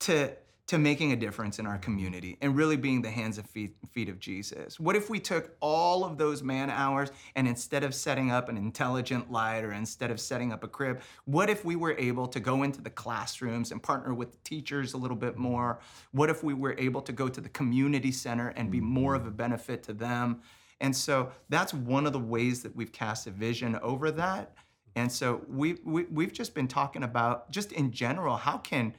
to 0.00 0.32
to 0.70 0.78
making 0.78 1.10
a 1.10 1.16
difference 1.16 1.58
in 1.58 1.66
our 1.66 1.78
community 1.78 2.38
and 2.40 2.54
really 2.54 2.76
being 2.76 3.02
the 3.02 3.10
hands 3.10 3.38
and 3.38 3.50
feet, 3.50 3.74
feet 3.90 4.08
of 4.08 4.20
Jesus. 4.20 4.78
What 4.78 4.94
if 4.94 5.10
we 5.10 5.18
took 5.18 5.56
all 5.58 6.04
of 6.04 6.16
those 6.16 6.44
man 6.44 6.70
hours 6.70 7.10
and 7.34 7.48
instead 7.48 7.82
of 7.82 7.92
setting 7.92 8.30
up 8.30 8.48
an 8.48 8.56
intelligent 8.56 9.32
light 9.32 9.64
or 9.64 9.72
instead 9.72 10.12
of 10.12 10.20
setting 10.20 10.52
up 10.52 10.62
a 10.62 10.68
crib, 10.68 11.00
what 11.24 11.50
if 11.50 11.64
we 11.64 11.74
were 11.74 11.96
able 11.98 12.28
to 12.28 12.38
go 12.38 12.62
into 12.62 12.80
the 12.80 12.88
classrooms 12.88 13.72
and 13.72 13.82
partner 13.82 14.14
with 14.14 14.30
the 14.30 14.38
teachers 14.44 14.94
a 14.94 14.96
little 14.96 15.16
bit 15.16 15.36
more? 15.36 15.80
What 16.12 16.30
if 16.30 16.44
we 16.44 16.54
were 16.54 16.76
able 16.78 17.02
to 17.02 17.12
go 17.12 17.26
to 17.28 17.40
the 17.40 17.48
community 17.48 18.12
center 18.12 18.50
and 18.50 18.70
be 18.70 18.78
mm-hmm. 18.78 18.86
more 18.86 19.16
of 19.16 19.26
a 19.26 19.32
benefit 19.32 19.82
to 19.84 19.92
them? 19.92 20.40
And 20.80 20.94
so 20.94 21.32
that's 21.48 21.74
one 21.74 22.06
of 22.06 22.12
the 22.12 22.20
ways 22.20 22.62
that 22.62 22.76
we've 22.76 22.92
cast 22.92 23.26
a 23.26 23.32
vision 23.32 23.76
over 23.82 24.12
that. 24.12 24.54
And 24.94 25.10
so 25.10 25.42
we, 25.48 25.78
we 25.84 26.04
we've 26.04 26.32
just 26.32 26.54
been 26.54 26.68
talking 26.68 27.02
about 27.02 27.50
just 27.50 27.72
in 27.72 27.90
general 27.90 28.36
how 28.36 28.58
can 28.58 28.94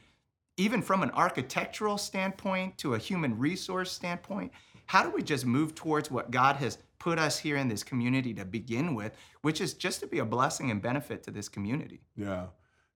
even 0.61 0.81
from 0.81 1.01
an 1.01 1.09
architectural 1.11 1.97
standpoint 1.97 2.77
to 2.77 2.93
a 2.93 2.97
human 2.99 3.37
resource 3.37 3.91
standpoint, 3.91 4.51
how 4.85 5.01
do 5.01 5.09
we 5.09 5.23
just 5.23 5.43
move 5.45 5.73
towards 5.73 6.11
what 6.11 6.29
God 6.29 6.57
has 6.57 6.77
put 6.99 7.17
us 7.17 7.39
here 7.39 7.57
in 7.57 7.67
this 7.67 7.83
community 7.83 8.31
to 8.35 8.45
begin 8.45 8.93
with, 8.93 9.13
which 9.41 9.59
is 9.59 9.73
just 9.73 10.01
to 10.01 10.07
be 10.07 10.19
a 10.19 10.25
blessing 10.25 10.69
and 10.69 10.79
benefit 10.79 11.23
to 11.23 11.31
this 11.31 11.49
community. 11.49 12.01
Yeah. 12.15 12.45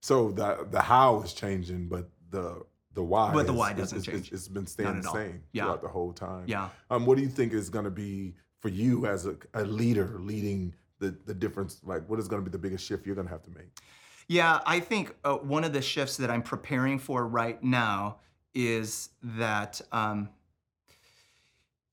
So 0.01 0.29
the 0.31 0.67
the 0.69 0.79
how 0.79 1.21
is 1.21 1.33
changing, 1.33 1.87
but 1.89 2.07
the 2.29 2.61
the 2.93 3.03
why. 3.03 3.33
But 3.33 3.47
the 3.47 3.53
why 3.53 3.71
is- 3.71 3.77
doesn't 3.77 3.97
is- 3.99 4.05
change. 4.05 4.31
It's 4.31 4.47
been 4.47 4.67
staying 4.67 5.01
the 5.01 5.11
same 5.11 5.41
Yeah. 5.51 5.63
throughout 5.63 5.81
the 5.81 5.87
whole 5.87 6.13
time. 6.13 6.43
Yeah. 6.47 6.69
Um, 6.91 7.07
what 7.07 7.17
do 7.17 7.23
you 7.23 7.29
think 7.29 7.51
is 7.51 7.69
going 7.69 7.85
to 7.85 7.91
be 7.91 8.35
for 8.59 8.69
you 8.69 9.07
as 9.07 9.25
a, 9.25 9.35
a 9.55 9.63
leader 9.63 10.19
leading 10.19 10.75
the 10.99 11.17
the 11.25 11.33
difference? 11.33 11.81
Like, 11.83 12.07
what 12.07 12.19
is 12.19 12.27
going 12.27 12.43
to 12.43 12.47
be 12.47 12.51
the 12.51 12.59
biggest 12.67 12.85
shift 12.85 13.07
you're 13.07 13.15
going 13.15 13.27
to 13.27 13.33
have 13.33 13.43
to 13.43 13.51
make? 13.51 13.71
Yeah, 14.27 14.59
I 14.65 14.79
think 14.79 15.15
uh, 15.23 15.35
one 15.35 15.63
of 15.63 15.73
the 15.73 15.81
shifts 15.81 16.17
that 16.17 16.31
I'm 16.31 16.41
preparing 16.41 16.99
for 16.99 17.27
right 17.27 17.61
now 17.63 18.17
is 18.53 19.09
that 19.21 19.81
um, 19.91 20.29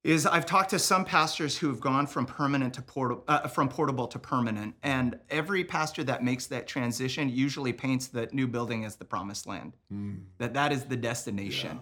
is 0.05 0.27
I've 0.27 0.47
talked 0.47 0.71
to 0.71 0.79
some 0.79 1.05
pastors 1.05 1.57
who 1.59 1.69
have 1.69 1.81
gone 1.81 2.07
from 2.07 2.27
permanent 2.27 2.75
to 2.75 2.83
portable, 2.83 3.25
uh, 3.29 3.47
from 3.49 3.69
portable 3.69 4.07
to 4.09 4.19
permanent, 4.19 4.75
and 4.83 5.19
every 5.31 5.63
pastor 5.63 6.03
that 6.05 6.25
makes 6.25 6.47
that 6.47 6.67
transition 6.67 7.29
usually 7.29 7.73
paints 7.73 8.09
the 8.09 8.29
new 8.33 8.49
building 8.49 8.85
as 8.85 8.97
the 8.97 9.05
promised 9.05 9.47
land. 9.47 9.77
Mm, 9.93 10.23
That 10.39 10.55
that 10.55 10.73
is 10.73 10.85
the 10.85 10.97
destination. 10.97 11.81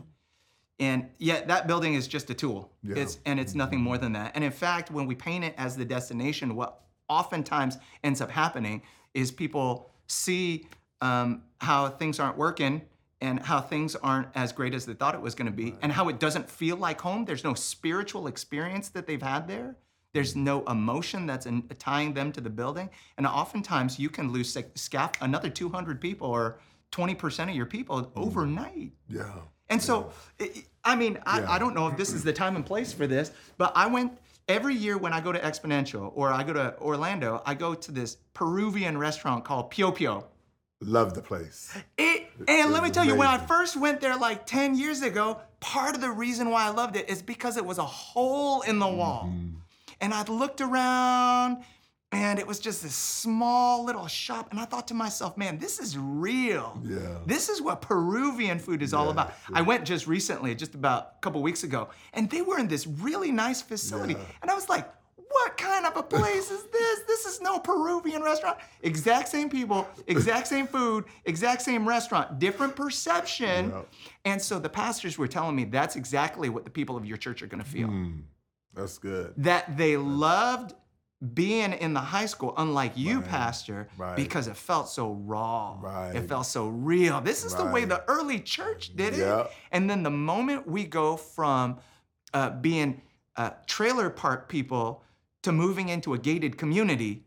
And 0.79 1.09
yet 1.19 1.49
that 1.49 1.67
building 1.67 1.95
is 1.95 2.09
just 2.09 2.31
a 2.31 2.35
tool. 2.35 2.73
Yeah. 2.83 2.97
It's 2.97 3.19
and 3.27 3.39
it's 3.39 3.55
nothing 3.55 3.81
more 3.81 3.99
than 3.99 4.13
that. 4.15 4.33
And 4.35 4.43
in 4.43 4.53
fact, 4.53 4.91
when 4.91 5.07
we 5.07 5.15
paint 5.15 5.45
it 5.45 5.55
as 5.59 5.77
the 5.77 5.85
destination, 5.85 6.57
what 6.57 6.81
oftentimes 7.09 7.79
ends 8.03 8.21
up 8.21 8.31
happening 8.31 8.83
is 9.13 9.31
people 9.31 9.91
see 10.11 10.67
um, 11.01 11.43
how 11.61 11.89
things 11.89 12.19
aren't 12.21 12.37
working 12.37 12.83
and 13.23 13.39
how 13.41 13.61
things 13.61 13.95
aren't 13.97 14.29
as 14.35 14.51
great 14.53 14.75
as 14.75 14.87
they 14.87 14.95
thought 14.95 15.15
it 15.15 15.21
was 15.21 15.35
going 15.35 15.47
to 15.51 15.53
be, 15.53 15.75
and 15.83 15.93
how 15.93 16.09
it 16.09 16.19
doesn't 16.19 16.49
feel 16.49 16.77
like 16.77 17.01
home. 17.03 17.25
There's 17.27 17.45
no 17.45 17.53
spiritual 17.55 18.27
experience 18.27 18.89
that 18.91 19.07
they've 19.07 19.21
had 19.21 19.47
there. 19.47 19.77
There's 20.15 20.35
no 20.35 20.65
emotion 20.65 21.27
that's 21.27 21.45
in, 21.47 21.63
tying 21.79 22.15
them 22.15 22.33
to 22.33 22.41
the 22.41 22.49
building, 22.51 22.89
and 23.19 23.27
oftentimes 23.27 23.99
you 23.99 24.09
can 24.09 24.33
lose 24.33 24.57
another 25.21 25.51
200 25.51 26.01
people 26.01 26.29
or 26.29 26.59
20% 26.93 27.51
of 27.51 27.55
your 27.55 27.67
people 27.67 28.11
overnight. 28.17 28.93
yeah. 29.09 29.33
And 29.69 29.81
so, 29.81 30.11
I- 30.41 30.65
I 30.83 30.97
mean, 30.97 31.19
I, 31.27 31.41
Yeah. 31.41 31.53
I 31.53 31.59
don't 31.61 31.75
know 31.75 31.87
if 31.89 31.97
this 31.97 32.13
is 32.13 32.25
the 32.25 32.33
time 32.33 32.57
and 32.57 32.65
place 32.67 32.93
for 32.93 33.07
this, 33.07 33.31
but 33.59 33.71
I 33.77 33.87
went 33.87 34.19
every 34.51 34.75
year 34.75 34.99
when 34.99 35.13
I 35.13 35.21
go 35.21 35.33
to 35.33 35.39
Exponential 35.39 36.13
or 36.15 36.33
I 36.33 36.43
go 36.43 36.53
to 36.53 36.77
Orlando, 36.81 37.43
I 37.47 37.55
go 37.55 37.75
to 37.75 37.93
this 37.93 38.17
Peruvian 38.35 38.99
restaurant 38.99 39.45
called 39.45 39.71
Pio 39.71 39.91
Pio. 39.91 40.27
Love 40.81 41.15
the 41.15 41.23
place. 41.23 41.77
It, 41.99 42.29
and 42.49 42.73
let 42.73 42.83
me 42.83 42.91
tell 42.91 43.05
you, 43.05 43.15
when 43.15 43.29
I 43.29 43.39
first 43.39 43.77
went 43.77 44.01
there 44.01 44.17
like 44.17 44.47
10 44.47 44.77
years 44.77 45.03
ago, 45.03 45.41
part 45.61 45.95
of 45.95 46.01
the 46.01 46.11
reason 46.11 46.51
why 46.51 46.67
I 46.67 46.71
loved 46.71 46.97
it 46.97 47.09
is 47.09 47.23
because 47.23 47.57
it 47.57 47.65
was 47.65 47.79
a 47.79 47.85
hole 47.85 48.63
in 48.63 48.79
the 48.79 48.89
wall. 48.89 49.25
Mm-hmm. 49.27 49.57
And 50.01 50.15
I 50.15 50.25
looked 50.25 50.63
around 50.63 51.63
and 52.13 52.39
it 52.39 52.47
was 52.47 52.59
just 52.59 52.83
this 52.83 52.95
small 52.95 53.85
little 53.85 54.07
shop. 54.09 54.49
And 54.51 54.59
I 54.59 54.65
thought 54.65 54.89
to 54.89 54.95
myself, 54.95 55.37
man, 55.37 55.59
this 55.59 55.79
is 55.79 55.97
real. 55.97 56.81
Yeah. 56.85 57.19
This 57.25 57.49
is 57.49 57.63
what 57.63 57.83
Peruvian 57.83 58.59
food 58.59 58.83
is 58.83 58.93
all 58.93 59.07
Yeah, 59.07 59.13
about. 59.13 59.35
I 59.53 59.63
went 59.63 59.85
just 59.85 60.07
recently, 60.07 60.55
just 60.55 60.75
about 60.75 61.13
a 61.19 61.21
couple 61.21 61.41
weeks 61.43 61.63
ago, 61.63 61.89
and 62.13 62.29
they 62.29 62.43
were 62.43 62.59
in 62.59 62.67
this 62.67 62.87
really 62.87 63.31
nice 63.31 63.63
facility. 63.63 64.15
Yeah. 64.15 64.25
And 64.43 64.51
I 64.51 64.55
was 64.55 64.69
like, 64.69 64.91
what 65.33 65.57
kind 65.57 65.87
of 65.87 65.97
a 65.97 66.03
place 66.03 66.51
is 66.51 66.65
this? 66.65 67.01
This 67.07 67.25
is 67.25 67.41
no 67.41 67.61
Peruvian 67.61 68.21
restaurant. 68.23 68.59
Exact 68.83 69.29
same 69.29 69.49
people, 69.49 69.87
exact 70.09 70.49
same 70.49 70.67
food, 70.77 71.05
exact 71.25 71.63
same 71.63 71.87
restaurant, 71.89 72.41
different 72.41 72.75
perception. 72.75 73.71
Yeah. 73.71 73.83
And 74.25 74.43
so 74.43 74.59
the 74.59 74.69
pastors 74.69 75.17
were 75.17 75.29
telling 75.29 75.55
me 75.55 75.65
that's 75.65 75.95
exactly 75.95 76.49
what 76.49 76.65
the 76.65 76.71
people 76.71 76.97
of 76.97 77.07
your 77.07 77.17
church 77.17 77.43
are 77.43 77.47
going 77.47 77.63
to 77.63 77.69
feel. 77.71 77.89
Mm, 77.89 78.23
that's 78.75 78.99
good. 78.99 79.33
That 79.37 79.77
they 79.77 79.97
loved 79.97 80.75
being 81.35 81.73
in 81.75 81.93
the 81.93 82.01
high 82.01 82.25
school, 82.27 82.55
unlike 82.57 82.93
you, 82.97 83.17
Right, 83.21 83.29
Pastor, 83.29 83.89
right. 83.99 84.17
because 84.17 84.47
it 84.49 84.57
felt 84.57 84.89
so 84.89 85.13
raw. 85.13 85.77
Right. 85.81 86.15
It 86.17 86.27
felt 86.29 86.47
so 86.47 86.69
real. 86.69 87.21
This 87.21 87.45
is 87.45 87.55
the 87.55 87.67
way 87.67 87.85
the 87.85 88.03
early 88.09 88.41
church 88.41 88.97
did 88.97 89.15
Yeah. 89.17 89.41
it. 89.43 89.51
And 89.71 89.89
then 89.89 90.03
the 90.03 90.11
moment 90.11 90.67
we 90.67 90.85
go 90.85 91.17
from 91.19 91.79
uh, 92.33 92.51
being 92.51 93.03
uh, 93.37 93.51
trailer 93.67 94.09
park 94.09 94.49
people 94.49 95.03
to 95.43 95.53
moving 95.53 95.91
into 95.91 96.15
a 96.15 96.19
gated 96.19 96.57
community, 96.57 97.25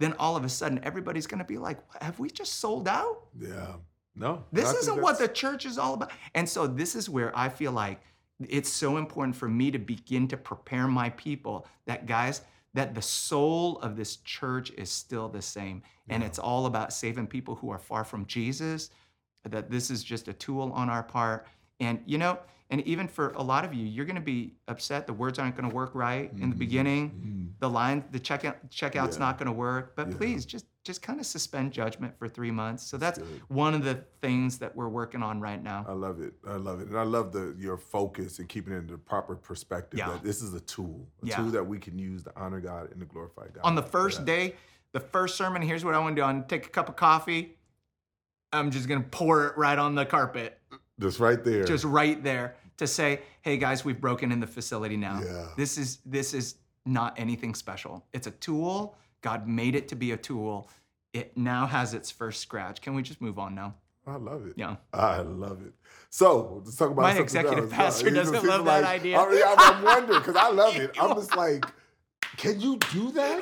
then 0.00 0.12
all 0.18 0.36
of 0.36 0.44
a 0.44 0.48
sudden 0.48 0.78
everybody's 0.82 1.26
going 1.26 1.38
to 1.38 1.44
be 1.44 1.56
like, 1.58 1.78
have 2.02 2.18
we 2.18 2.28
just 2.30 2.54
sold 2.54 2.88
out? 2.88 3.26
Yeah. 3.38 3.74
No. 4.14 4.44
This 4.52 4.72
isn't 4.74 5.00
what 5.00 5.18
the 5.18 5.28
church 5.28 5.64
is 5.64 5.78
all 5.78 5.94
about. 5.94 6.10
And 6.34 6.46
so 6.46 6.66
this 6.66 6.94
is 6.94 7.08
where 7.08 7.36
I 7.36 7.48
feel 7.48 7.72
like 7.72 8.02
it's 8.48 8.70
so 8.70 8.96
important 8.98 9.34
for 9.36 9.48
me 9.48 9.70
to 9.70 9.78
begin 9.78 10.28
to 10.28 10.36
prepare 10.36 10.86
my 10.88 11.08
people 11.10 11.66
that 11.86 12.06
guys 12.06 12.42
that 12.74 12.94
the 12.94 13.02
soul 13.02 13.78
of 13.80 13.96
this 13.96 14.16
church 14.18 14.70
is 14.72 14.90
still 14.90 15.28
the 15.28 15.42
same 15.42 15.82
and 16.08 16.22
it's 16.24 16.38
all 16.38 16.66
about 16.66 16.92
saving 16.92 17.26
people 17.26 17.54
who 17.54 17.70
are 17.70 17.78
far 17.78 18.04
from 18.04 18.26
Jesus 18.26 18.90
that 19.48 19.70
this 19.70 19.90
is 19.90 20.02
just 20.04 20.28
a 20.28 20.32
tool 20.32 20.70
on 20.72 20.88
our 20.90 21.02
part 21.02 21.46
and 21.80 22.00
you 22.06 22.18
know 22.18 22.38
and 22.70 22.80
even 22.82 23.08
for 23.08 23.30
a 23.30 23.42
lot 23.42 23.64
of 23.64 23.72
you 23.74 23.84
you're 23.86 24.04
going 24.04 24.14
to 24.16 24.20
be 24.20 24.54
upset 24.68 25.06
the 25.06 25.12
words 25.12 25.38
aren't 25.38 25.56
going 25.56 25.68
to 25.68 25.74
work 25.74 25.92
right 25.94 26.30
in 26.40 26.50
the 26.50 26.56
beginning 26.56 27.10
Mhm. 27.10 27.58
the 27.60 27.68
line 27.70 28.04
the 28.12 28.20
checkout 28.20 28.56
checkout's 28.70 29.16
Yeah. 29.16 29.20
not 29.26 29.38
going 29.38 29.46
to 29.46 29.52
work 29.52 29.96
but 29.96 30.08
Yeah. 30.10 30.16
please 30.16 30.44
just 30.44 30.66
just 30.84 31.02
kind 31.02 31.20
of 31.20 31.26
suspend 31.26 31.72
judgment 31.72 32.16
for 32.18 32.26
three 32.28 32.50
months 32.50 32.82
so 32.82 32.96
that's 32.96 33.18
good. 33.18 33.42
one 33.48 33.74
of 33.74 33.84
the 33.84 34.02
things 34.22 34.58
that 34.58 34.74
we're 34.74 34.88
working 34.88 35.22
on 35.22 35.40
right 35.40 35.62
now 35.62 35.84
I 35.86 35.92
love 35.92 36.20
it. 36.20 36.32
I 36.48 36.56
love 36.56 36.80
it, 36.80 36.88
and 36.88 36.98
I 36.98 37.02
love 37.02 37.32
the 37.32 37.54
your 37.58 37.76
focus 37.76 38.38
and 38.38 38.48
keeping 38.48 38.72
it 38.72 38.78
in 38.78 38.86
the 38.86 38.96
proper 38.98 39.36
perspective. 39.36 39.98
Yeah. 39.98 40.08
That 40.08 40.22
this 40.24 40.40
is 40.42 40.54
a 40.54 40.60
tool, 40.60 41.06
a 41.22 41.26
Yeah. 41.26 41.36
tool 41.36 41.50
that 41.50 41.64
we 41.64 41.78
can 41.78 41.98
use 41.98 42.22
to 42.24 42.32
honor 42.36 42.60
God 42.60 42.90
and 42.92 43.00
to 43.00 43.06
glorify 43.06 43.46
God. 43.48 43.60
on 43.64 43.74
the 43.74 43.82
first 43.82 44.24
day 44.24 44.54
the 44.92 45.00
first 45.00 45.36
sermon 45.36 45.62
here's 45.62 45.84
what 45.84 45.94
i 45.94 45.98
want 45.98 46.16
to 46.16 46.22
do 46.22 46.26
i'm 46.26 46.42
take 46.44 46.66
a 46.66 46.68
cup 46.68 46.88
of 46.88 46.96
coffee 46.96 47.56
i'm 48.52 48.70
just 48.72 48.88
going 48.88 49.00
to 49.02 49.08
pour 49.10 49.46
it 49.46 49.56
right 49.56 49.78
on 49.78 49.94
the 49.94 50.04
carpet 50.04 50.58
just 50.98 51.20
right 51.20 51.44
there. 51.44 51.64
just 51.64 51.84
right 51.84 52.22
there 52.24 52.56
to 52.76 52.86
say 52.88 53.20
hey 53.42 53.56
guys 53.56 53.84
we've 53.84 54.00
broken 54.00 54.32
in 54.32 54.40
the 54.40 54.46
facility 54.48 54.96
now 54.96 55.20
Yeah. 55.24 55.46
this 55.56 55.78
is 55.78 55.98
this 56.04 56.34
is 56.34 56.56
not 56.86 57.14
anything 57.20 57.54
special 57.54 58.04
it's 58.12 58.26
a 58.26 58.32
tool 58.32 58.96
god 59.20 59.46
made 59.48 59.74
it 59.74 59.88
to 59.88 59.96
be 59.96 60.12
a 60.12 60.16
tool 60.16 60.68
it 61.12 61.36
now 61.36 61.66
has 61.66 61.94
its 61.94 62.10
first 62.10 62.40
scratch 62.40 62.80
can 62.80 62.94
we 62.94 63.02
just 63.02 63.20
move 63.20 63.38
on 63.38 63.54
now 63.54 63.74
I 64.06 64.16
love 64.16 64.46
it. 64.46 64.54
yeah 64.56 64.76
I 64.92 65.18
love 65.20 65.60
it. 65.64 65.72
So 66.08 66.62
let's 66.64 66.74
talk 66.74 66.90
about 66.90 67.02
My 67.02 67.12
executive 67.12 67.64
else. 67.66 67.72
pastor 67.72 68.10
know, 68.10 68.24
doesn't 68.24 68.44
love 68.46 68.64
that 68.64 68.82
idea. 68.82 69.20
I 69.20 69.30
mean, 69.30 69.42
I'm, 69.46 69.58
I'm 69.58 69.82
wondering 69.90 70.18
because 70.18 70.34
I 70.36 70.48
love 70.50 70.74
it. 70.76 70.90
I'm 71.00 71.14
just 71.14 71.36
like, 71.36 71.64
can 72.36 72.58
you 72.60 72.78
do 72.92 73.12
that? 73.12 73.40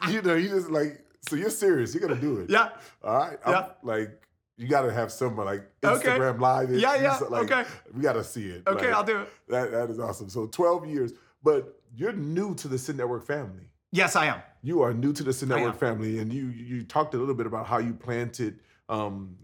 you 0.10 0.22
know, 0.22 0.34
you 0.34 0.48
just 0.48 0.70
like, 0.70 1.04
so 1.28 1.36
you're 1.36 1.50
serious. 1.50 1.94
You're 1.94 2.00
gonna 2.08 2.20
do 2.20 2.38
it. 2.40 2.50
yeah 2.50 2.70
All 3.04 3.14
right. 3.16 3.38
I'm, 3.44 3.52
Yeah. 3.52 3.66
Like, 3.82 4.22
you 4.56 4.66
got 4.66 4.82
to 4.82 4.92
have 4.92 5.12
someone 5.12 5.46
like 5.46 5.70
Okay. 5.84 6.08
Instagram 6.08 6.40
live. 6.40 6.70
it. 6.72 6.80
Yeah, 6.80 6.96
yeah, 6.96 7.18
Like, 7.28 7.50
okay. 7.52 7.70
We 7.94 8.02
got 8.02 8.14
to 8.14 8.24
see 8.24 8.48
it. 8.48 8.62
okay 8.66 8.86
Like, 8.86 8.94
i'll 8.94 9.04
do 9.04 9.18
it 9.20 9.28
That 9.48 9.70
that 9.72 9.90
is 9.90 10.00
awesome. 10.00 10.30
So 10.30 10.46
12 10.46 10.86
years, 10.86 11.12
but 11.44 11.78
you're 11.94 12.12
new 12.12 12.54
to 12.56 12.66
the 12.66 12.78
Send 12.78 12.98
Network 12.98 13.26
family. 13.26 13.68
Yes 13.92 14.16
i 14.16 14.26
am 14.26 14.40
You 14.62 14.82
are 14.82 14.92
new 14.94 15.12
to 15.12 15.22
the 15.22 15.32
Send 15.32 15.50
Network 15.50 15.78
family, 15.78 16.18
and 16.18 16.32
you 16.32 16.46
you 16.48 16.82
talked 16.82 17.14
a 17.14 17.18
little 17.18 17.34
bit 17.34 17.46
about 17.46 17.66
how 17.66 17.78
you 17.78 17.94
planted 17.94 18.58
um 18.88 19.36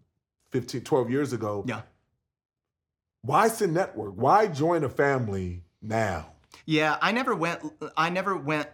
15, 0.51 0.81
12 0.83 1.11
years 1.11 1.33
ago. 1.33 1.65
yeah 1.67 1.83
Why 3.23 3.49
Send 3.49 3.75
Network? 3.75 4.15
Why 4.15 4.47
join 4.47 4.85
a 4.85 4.89
family 4.89 5.63
now? 5.83 6.33
Yeah, 6.65 6.97
I 7.03 7.13
never 7.13 7.35
went. 7.35 7.61
I 7.97 8.09
never 8.11 8.37
went 8.37 8.69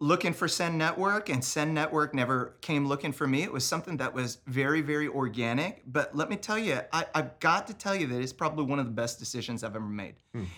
looking 0.00 0.32
for 0.32 0.46
Send 0.48 0.78
Network, 0.78 1.28
and 1.28 1.44
Send 1.44 1.74
Network 1.74 2.14
never 2.14 2.54
came 2.60 2.86
looking 2.86 3.12
for 3.12 3.26
me. 3.26 3.42
It 3.42 3.52
was 3.52 3.64
something 3.64 3.96
that 3.98 4.14
was 4.14 4.38
very, 4.46 4.80
very 4.80 5.08
organic. 5.08 5.82
But 5.86 6.16
let 6.16 6.30
me 6.30 6.36
tell 6.36 6.58
you, 6.58 6.80
I, 6.92 7.04
I've 7.14 7.38
got 7.40 7.66
to 7.66 7.74
tell 7.74 7.96
you 7.96 8.06
that 8.06 8.20
it's 8.20 8.32
probably 8.32 8.64
one 8.64 8.78
of 8.78 8.86
the 8.86 8.92
best 8.92 9.18
decisions 9.18 9.64
I've 9.64 9.74
ever 9.76 9.84
made. 9.84 10.14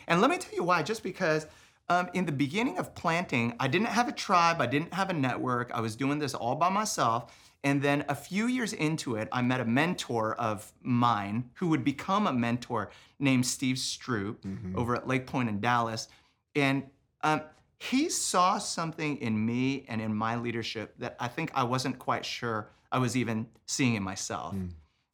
And 0.07 0.21
let 0.21 0.31
me 0.31 0.37
tell 0.37 0.55
you 0.55 0.63
why. 0.63 0.83
Just 0.83 1.03
because 1.03 1.47
um, 1.91 2.09
in 2.15 2.25
the 2.25 2.33
beginning 2.33 2.79
of 2.79 2.95
planting, 2.95 3.53
I 3.59 3.67
didn't 3.67 3.89
have 3.89 4.09
a 4.09 4.13
tribe, 4.13 4.63
I 4.63 4.67
didn't 4.67 4.95
have 4.95 5.11
a 5.11 5.13
network. 5.13 5.73
I 5.75 5.81
was 5.81 5.97
doing 5.97 6.21
this 6.21 6.35
all 6.35 6.55
by 6.55 6.71
myself. 6.71 7.33
And 7.65 7.83
then 7.83 8.05
a 8.09 8.15
few 8.15 8.47
years 8.47 8.73
into 8.73 9.17
it, 9.17 9.29
I 9.33 9.43
met 9.43 9.61
a 9.61 9.65
mentor 9.67 10.35
of 10.37 10.73
mine 10.83 11.51
who 11.55 11.69
would 11.69 11.85
become 11.85 12.27
a 12.27 12.33
mentor 12.33 12.91
named 13.19 13.45
Steve 13.45 13.77
Stroope 13.77 14.43
over 14.77 14.97
at 14.97 15.07
Lake 15.07 15.27
Pointe 15.27 15.51
in 15.51 15.61
Dallas. 15.61 16.09
And 16.55 16.85
um, 17.23 17.43
he 17.79 18.09
saw 18.09 18.57
something 18.59 19.19
in 19.19 19.45
me 19.45 19.85
and 19.89 20.01
in 20.01 20.15
my 20.15 20.37
leadership 20.37 20.95
that 20.99 21.17
I 21.21 21.29
think 21.29 21.51
I 21.55 21.65
wasn't 21.65 21.99
quite 21.99 22.25
sure 22.25 22.71
I 22.93 22.99
was 22.99 23.17
even 23.17 23.47
seeing 23.67 23.97
in 23.97 24.03
myself. 24.03 24.55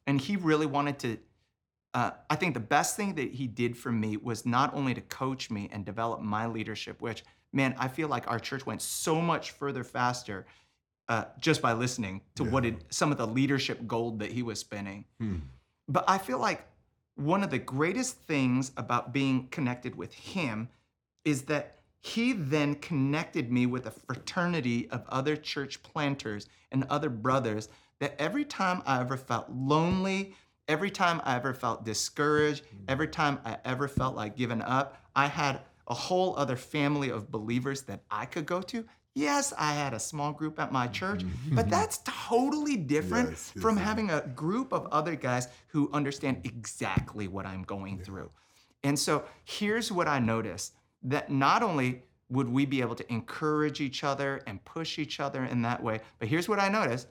And 0.06 0.20
he 0.20 0.36
really 0.36 0.66
wanted 0.66 0.98
to. 1.00 1.18
Uh, 1.96 2.10
I 2.28 2.36
think 2.36 2.52
the 2.52 2.60
best 2.60 2.94
thing 2.94 3.14
that 3.14 3.32
he 3.32 3.46
did 3.46 3.74
for 3.74 3.90
me 3.90 4.18
was 4.18 4.44
not 4.44 4.74
only 4.74 4.92
to 4.92 5.00
coach 5.00 5.50
me 5.50 5.70
and 5.72 5.82
develop 5.82 6.20
my 6.20 6.46
leadership, 6.46 7.00
which 7.00 7.24
man, 7.54 7.74
I 7.78 7.88
feel 7.88 8.08
like 8.08 8.30
our 8.30 8.38
church 8.38 8.66
went 8.66 8.82
so 8.82 9.18
much 9.18 9.52
further 9.52 9.82
faster 9.82 10.44
uh, 11.08 11.24
just 11.40 11.62
by 11.62 11.72
listening 11.72 12.20
to 12.34 12.44
what 12.44 12.66
it, 12.66 12.74
some 12.90 13.12
of 13.12 13.16
the 13.16 13.26
leadership 13.26 13.86
gold 13.86 14.18
that 14.18 14.30
he 14.30 14.42
was 14.42 14.60
spinning. 14.60 15.06
Hmm. 15.18 15.36
But 15.88 16.04
I 16.06 16.18
feel 16.18 16.38
like 16.38 16.66
one 17.14 17.42
of 17.42 17.48
the 17.48 17.58
greatest 17.58 18.18
things 18.18 18.72
about 18.76 19.14
being 19.14 19.48
connected 19.48 19.94
with 19.94 20.12
him 20.12 20.68
is 21.24 21.44
that 21.44 21.78
he 22.00 22.34
then 22.34 22.74
connected 22.74 23.50
me 23.50 23.64
with 23.64 23.86
a 23.86 23.90
fraternity 23.90 24.86
of 24.90 25.02
other 25.08 25.34
church 25.34 25.82
planters 25.82 26.46
and 26.70 26.84
other 26.90 27.08
brothers 27.08 27.70
that 28.00 28.20
every 28.20 28.44
time 28.44 28.82
I 28.84 29.00
ever 29.00 29.16
felt 29.16 29.48
lonely, 29.50 30.34
every 30.68 30.90
time 30.90 31.20
I 31.24 31.36
ever 31.36 31.54
felt 31.54 31.84
discouraged, 31.84 32.64
mm. 32.64 32.84
every 32.88 33.08
time 33.08 33.38
I 33.44 33.58
ever 33.64 33.88
felt 33.88 34.16
like 34.16 34.36
giving 34.36 34.62
up, 34.62 35.00
I 35.14 35.26
had 35.26 35.60
a 35.86 35.94
whole 35.94 36.36
other 36.36 36.56
family 36.56 37.10
of 37.10 37.30
believers 37.30 37.82
that 37.82 38.02
I 38.10 38.26
could 38.26 38.46
go 38.46 38.60
to. 38.62 38.84
Yes, 39.14 39.54
I 39.56 39.72
had 39.72 39.94
a 39.94 40.00
small 40.00 40.32
group 40.32 40.58
at 40.58 40.72
my 40.72 40.84
mm-hmm. 40.84 40.92
church, 40.92 41.24
but 41.52 41.70
that's 41.70 42.00
totally 42.04 42.76
different 42.76 43.30
Yes, 43.30 43.52
from 43.60 43.76
having 43.76 44.10
a 44.10 44.20
group 44.34 44.72
of 44.72 44.86
other 44.88 45.16
guys 45.16 45.48
who 45.68 45.90
understand 45.92 46.42
exactly 46.44 47.28
what 47.28 47.46
I'm 47.46 47.62
going 47.62 47.98
through. 47.98 48.30
And 48.84 48.98
so 48.98 49.24
here's 49.44 49.90
what 49.90 50.06
I 50.06 50.18
noticed 50.18 50.74
that 51.02 51.30
not 51.30 51.62
only 51.62 52.02
would 52.28 52.48
we 52.48 52.66
be 52.66 52.80
able 52.80 52.94
to 52.96 53.12
encourage 53.12 53.80
each 53.80 54.04
other 54.04 54.42
and 54.46 54.62
push 54.64 54.98
each 54.98 55.20
other 55.20 55.44
in 55.44 55.62
that 55.62 55.82
way, 55.82 56.00
but 56.18 56.28
here's 56.28 56.48
what 56.48 56.58
I 56.58 56.68
noticed 56.68 57.06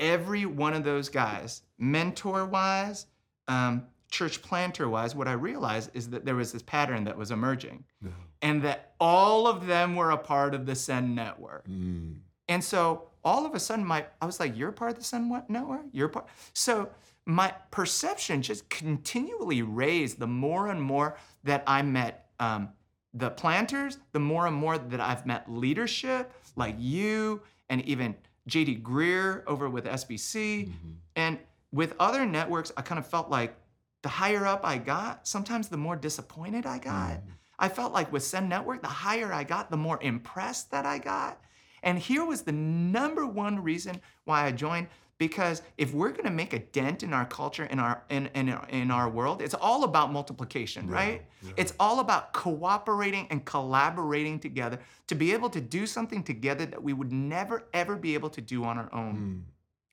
every 0.00 0.46
one 0.46 0.74
of 0.74 0.82
those 0.82 1.08
guys, 1.08 1.62
mentor 1.78 2.44
wise, 2.46 3.06
um, 3.46 3.86
church 4.10 4.42
planter 4.42 4.88
wise, 4.88 5.14
what 5.14 5.28
I 5.28 5.32
realized 5.32 5.90
is 5.94 6.10
that 6.10 6.24
there 6.24 6.34
was 6.34 6.50
this 6.50 6.62
pattern 6.62 7.04
that 7.04 7.16
was 7.16 7.30
emerging 7.30 7.84
Yeah. 8.02 8.10
and 8.42 8.62
that 8.62 8.94
all 8.98 9.46
of 9.46 9.66
them 9.66 9.94
were 9.94 10.10
a 10.10 10.18
part 10.18 10.54
of 10.54 10.66
the 10.66 10.74
Send 10.74 11.14
network. 11.14 11.68
Mm. 11.68 12.18
And 12.48 12.64
so 12.64 13.10
all 13.22 13.46
of 13.46 13.54
a 13.54 13.60
sudden, 13.60 13.84
my 13.84 14.06
I 14.20 14.26
was 14.26 14.40
like, 14.40 14.56
"You're 14.56 14.72
part 14.72 14.96
of 14.96 15.08
the 15.08 15.18
what 15.20 15.48
Network. 15.48 15.82
You're 15.92 16.08
part." 16.08 16.26
So 16.52 16.90
my 17.26 17.54
perception 17.70 18.42
just 18.42 18.68
continually 18.70 19.62
raised 19.62 20.18
the 20.18 20.26
more 20.26 20.68
and 20.68 20.82
more 20.82 21.16
that 21.44 21.62
I 21.66 21.82
met 21.82 22.30
um, 22.40 22.70
the 23.14 23.30
planters, 23.30 23.98
the 24.12 24.18
more 24.20 24.46
and 24.46 24.56
more 24.56 24.78
that 24.78 25.00
I've 25.00 25.26
met 25.26 25.50
leadership 25.50 26.32
like 26.56 26.74
you 26.78 27.42
and 27.68 27.82
even 27.82 28.16
JD 28.50 28.82
Greear 28.82 29.42
over 29.46 29.68
with 29.68 29.86
SBC, 29.86 30.66
Mhm. 30.66 30.94
and 31.16 31.38
with 31.72 31.94
other 32.00 32.26
networks, 32.26 32.72
I 32.76 32.82
kind 32.82 32.98
of 32.98 33.06
felt 33.06 33.30
like 33.30 33.56
the 34.02 34.08
higher 34.08 34.46
up 34.46 34.60
I 34.64 34.78
got, 34.78 35.26
sometimes 35.28 35.68
the 35.68 35.76
more 35.76 35.94
disappointed 35.96 36.66
I 36.66 36.78
got. 36.78 37.18
Mm. 37.18 37.22
I 37.58 37.68
felt 37.68 37.92
like 37.92 38.10
with 38.10 38.24
Send 38.24 38.48
Network, 38.48 38.80
the 38.82 38.88
higher 38.88 39.32
I 39.32 39.44
got, 39.44 39.70
the 39.70 39.76
more 39.76 39.98
impressed 40.02 40.70
that 40.70 40.86
I 40.86 40.98
got. 40.98 41.38
And 41.82 41.98
here 41.98 42.24
was 42.24 42.42
the 42.42 42.52
number 42.52 43.26
one 43.26 43.62
reason 43.62 44.00
why 44.24 44.46
I 44.46 44.52
joined. 44.52 44.88
Because 45.20 45.60
if 45.76 45.92
we're 45.92 46.12
gonna 46.12 46.30
make 46.30 46.54
a 46.54 46.60
dent 46.60 47.02
in 47.02 47.12
our 47.12 47.26
culture, 47.26 47.64
in 47.66 47.78
our 47.78 48.02
in, 48.08 48.30
in, 48.34 48.48
in 48.70 48.90
our 48.90 49.06
world, 49.06 49.42
it's 49.42 49.52
all 49.52 49.84
about 49.84 50.10
multiplication, 50.10 50.88
Yeah, 50.88 50.94
right? 50.94 51.22
yeah. 51.42 51.52
It's 51.58 51.74
all 51.78 52.00
about 52.00 52.32
cooperating 52.32 53.26
and 53.28 53.44
collaborating 53.44 54.38
together 54.40 54.78
to 55.08 55.14
be 55.14 55.34
able 55.34 55.50
to 55.50 55.60
do 55.60 55.86
something 55.86 56.22
together 56.22 56.64
that 56.64 56.82
we 56.82 56.94
would 56.94 57.12
never 57.12 57.64
ever 57.74 57.96
be 57.96 58.14
able 58.14 58.30
to 58.30 58.40
do 58.40 58.64
on 58.64 58.78
our 58.78 58.88
own. 58.94 59.44
Mm. 59.46 59.52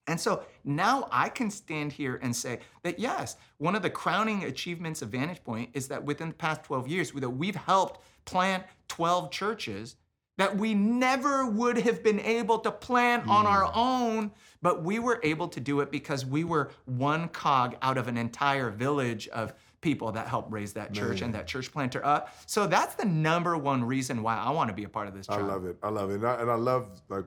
And 0.10 0.18
so 0.18 0.46
now 0.64 1.10
I 1.12 1.28
can 1.28 1.52
stand 1.52 1.92
here 1.92 2.22
and 2.24 2.34
say 2.34 2.60
that 2.84 2.98
yes, 2.98 3.36
one 3.58 3.76
of 3.76 3.82
the 3.82 3.90
crowning 3.90 4.46
achievements 4.46 5.02
of 5.02 5.10
Vantage 5.10 5.44
Point 5.44 5.72
is 5.74 5.90
that 5.90 6.02
within 6.06 6.30
the 6.30 6.36
past 6.36 6.64
12 6.64 6.88
years, 6.88 7.12
that 7.12 7.30
we've 7.30 7.54
helped 7.54 8.00
plant 8.24 8.64
12 8.88 9.30
churches 9.30 9.98
that 10.38 10.56
we 10.56 10.74
never 10.74 11.46
would 11.46 11.77
have 11.77 12.03
been 12.03 12.20
able 12.20 12.60
to 12.60 12.72
plant 12.72 13.27
on 13.27 13.46
our 13.46 13.65
hmm. 13.65 13.79
own, 13.79 14.32
but 14.62 14.84
we 14.84 15.00
were 15.00 15.20
able 15.24 15.48
to 15.50 15.60
do 15.60 15.82
it 15.82 15.91
because 15.91 16.25
we 16.25 16.44
were 16.44 16.72
one 16.86 17.27
cog 17.29 17.75
out 17.82 17.98
of 17.98 18.08
an 18.08 18.17
entire 18.17 18.70
village 18.70 19.27
of 19.29 19.53
people 19.82 20.12
that 20.12 20.27
helped 20.27 20.51
raise 20.51 20.74
that 20.74 20.94
church 20.94 21.22
and 21.22 21.34
that 21.34 21.48
church 21.48 21.72
planter 21.72 22.03
up. 22.06 22.36
So 22.46 22.67
that's 22.67 22.96
the 22.96 23.06
number 23.06 23.58
one 23.58 23.84
reason 23.84 24.23
why 24.23 24.36
I 24.36 24.50
want 24.50 24.69
to 24.69 24.73
be 24.73 24.84
a 24.84 24.89
part 24.89 25.08
of 25.08 25.13
this 25.13 25.28
church. 25.28 25.39
I 25.39 25.41
love 25.41 25.65
it. 25.65 25.78
I 25.84 25.89
love 25.89 26.10
it. 26.10 26.15
And 26.15 26.28
I, 26.28 26.41
and 26.41 26.52
I 26.52 26.56
love 26.56 27.02
like 27.10 27.26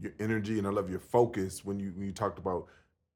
your 0.00 0.12
energy 0.20 0.58
and 0.58 0.66
I 0.66 0.70
love 0.70 0.88
your 0.88 1.00
focus 1.00 1.64
when 1.64 1.78
you 1.78 1.92
when 1.94 2.06
you 2.06 2.12
talked 2.12 2.38
about 2.38 2.66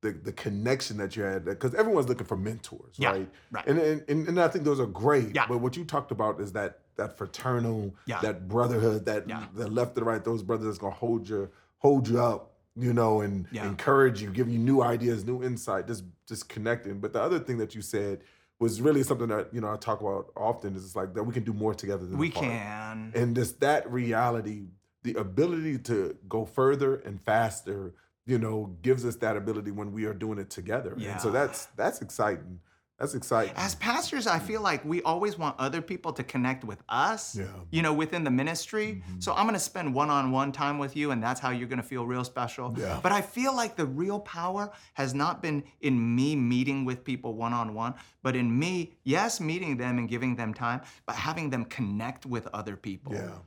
the, 0.00 0.12
the 0.12 0.32
connection 0.32 0.96
that 0.98 1.16
you 1.16 1.22
had 1.24 1.44
because 1.44 1.74
everyone's 1.74 2.08
looking 2.08 2.26
for 2.26 2.36
mentors, 2.36 2.94
Yeah, 2.96 3.10
right? 3.10 3.28
right. 3.50 3.66
And, 3.66 3.78
and 4.08 4.28
and 4.28 4.40
I 4.40 4.48
think 4.48 4.64
those 4.64 4.78
are 4.80 4.86
great. 4.86 5.34
Yeah. 5.34 5.46
But 5.48 5.58
what 5.58 5.76
you 5.76 5.84
talked 5.84 6.12
about 6.12 6.40
is 6.40 6.52
that 6.52 6.80
that 6.96 7.16
fraternal, 7.18 7.94
Yeah. 8.06 8.20
that 8.22 8.48
brotherhood, 8.48 9.06
that 9.06 9.28
Yeah. 9.28 9.46
the 9.54 9.66
left 9.68 9.96
and 9.96 10.06
right, 10.06 10.22
those 10.24 10.42
brothers 10.42 10.66
that's 10.66 10.78
gonna 10.78 10.94
hold 10.94 11.28
you 11.28 11.48
hold 11.78 12.08
you 12.08 12.20
up, 12.20 12.54
you 12.76 12.92
know, 12.92 13.20
and 13.22 13.46
Yeah. 13.50 13.66
encourage 13.68 14.22
you, 14.22 14.30
give 14.30 14.48
you 14.48 14.58
new 14.58 14.82
ideas, 14.82 15.24
new 15.24 15.42
insight, 15.42 15.86
just 15.88 16.04
just 16.26 16.48
connecting. 16.48 17.00
But 17.00 17.12
the 17.12 17.20
other 17.20 17.38
thing 17.40 17.58
that 17.58 17.74
you 17.74 17.82
said 17.82 18.20
was 18.60 18.80
really 18.80 19.02
something 19.02 19.28
that 19.28 19.52
you 19.52 19.60
know 19.60 19.72
I 19.72 19.76
talk 19.76 20.00
about 20.00 20.30
often 20.36 20.76
is 20.76 20.84
it's 20.84 20.96
like 20.96 21.14
that 21.14 21.24
we 21.24 21.32
can 21.32 21.42
do 21.44 21.52
more 21.52 21.74
together 21.74 22.06
than 22.06 22.18
We 22.18 22.28
apart 22.28 22.44
can. 22.46 23.12
and 23.16 23.34
just 23.34 23.60
that 23.60 23.90
reality 23.90 24.66
the 25.04 25.14
ability 25.14 25.78
to 25.78 26.16
go 26.28 26.44
further 26.44 26.96
and 26.96 27.20
faster 27.20 27.94
you 28.28 28.38
know 28.38 28.76
gives 28.82 29.04
us 29.04 29.16
that 29.16 29.36
ability 29.36 29.70
when 29.72 29.90
we 29.92 30.04
are 30.04 30.14
doing 30.14 30.38
it 30.38 30.50
together 30.50 30.92
and 31.00 31.20
so 31.20 31.30
that's 31.30 31.66
that's 31.76 32.00
exciting 32.02 32.60
that's 33.00 33.14
exciting 33.14 33.54
As 33.56 33.76
pastors, 33.76 34.26
I 34.26 34.40
feel 34.40 34.60
like 34.60 34.84
we 34.84 34.98
always 35.02 35.38
want 35.38 35.54
other 35.60 35.80
people 35.80 36.12
to 36.14 36.24
connect 36.24 36.64
with 36.64 36.82
us, 36.88 37.36
Yeah. 37.36 37.44
you 37.70 37.80
know, 37.80 37.92
within 38.02 38.24
the 38.24 38.30
ministry. 38.42 38.88
Mhm. 39.08 39.22
So 39.22 39.32
I'm 39.36 39.44
going 39.44 39.54
to 39.54 39.60
spend 39.72 39.94
one 39.94 40.10
on 40.10 40.32
one 40.32 40.50
time 40.50 40.78
with 40.80 40.96
you, 40.96 41.12
and 41.12 41.22
that's 41.22 41.38
how 41.38 41.50
you're 41.50 41.68
going 41.68 41.80
to 41.86 41.90
feel 41.94 42.04
real 42.14 42.24
special. 42.24 42.74
Yeah. 42.76 42.98
But 43.00 43.12
I 43.12 43.22
feel 43.36 43.54
like 43.54 43.76
the 43.76 43.86
real 43.86 44.18
power 44.18 44.72
has 44.94 45.14
not 45.14 45.40
been 45.40 45.62
in 45.80 45.94
me 46.16 46.34
meeting 46.34 46.84
with 46.84 47.04
people 47.04 47.30
one 47.36 47.52
on 47.52 47.72
one, 47.72 47.94
but 48.24 48.34
in 48.34 48.48
me, 48.58 48.72
yes, 49.04 49.38
meeting 49.40 49.76
them 49.76 49.98
and 49.98 50.08
giving 50.08 50.34
them 50.34 50.52
time, 50.52 50.80
but 51.06 51.14
having 51.14 51.50
them 51.50 51.66
connect 51.66 52.26
with 52.26 52.48
other 52.52 52.76
people 52.76 53.12
yeah 53.14 53.38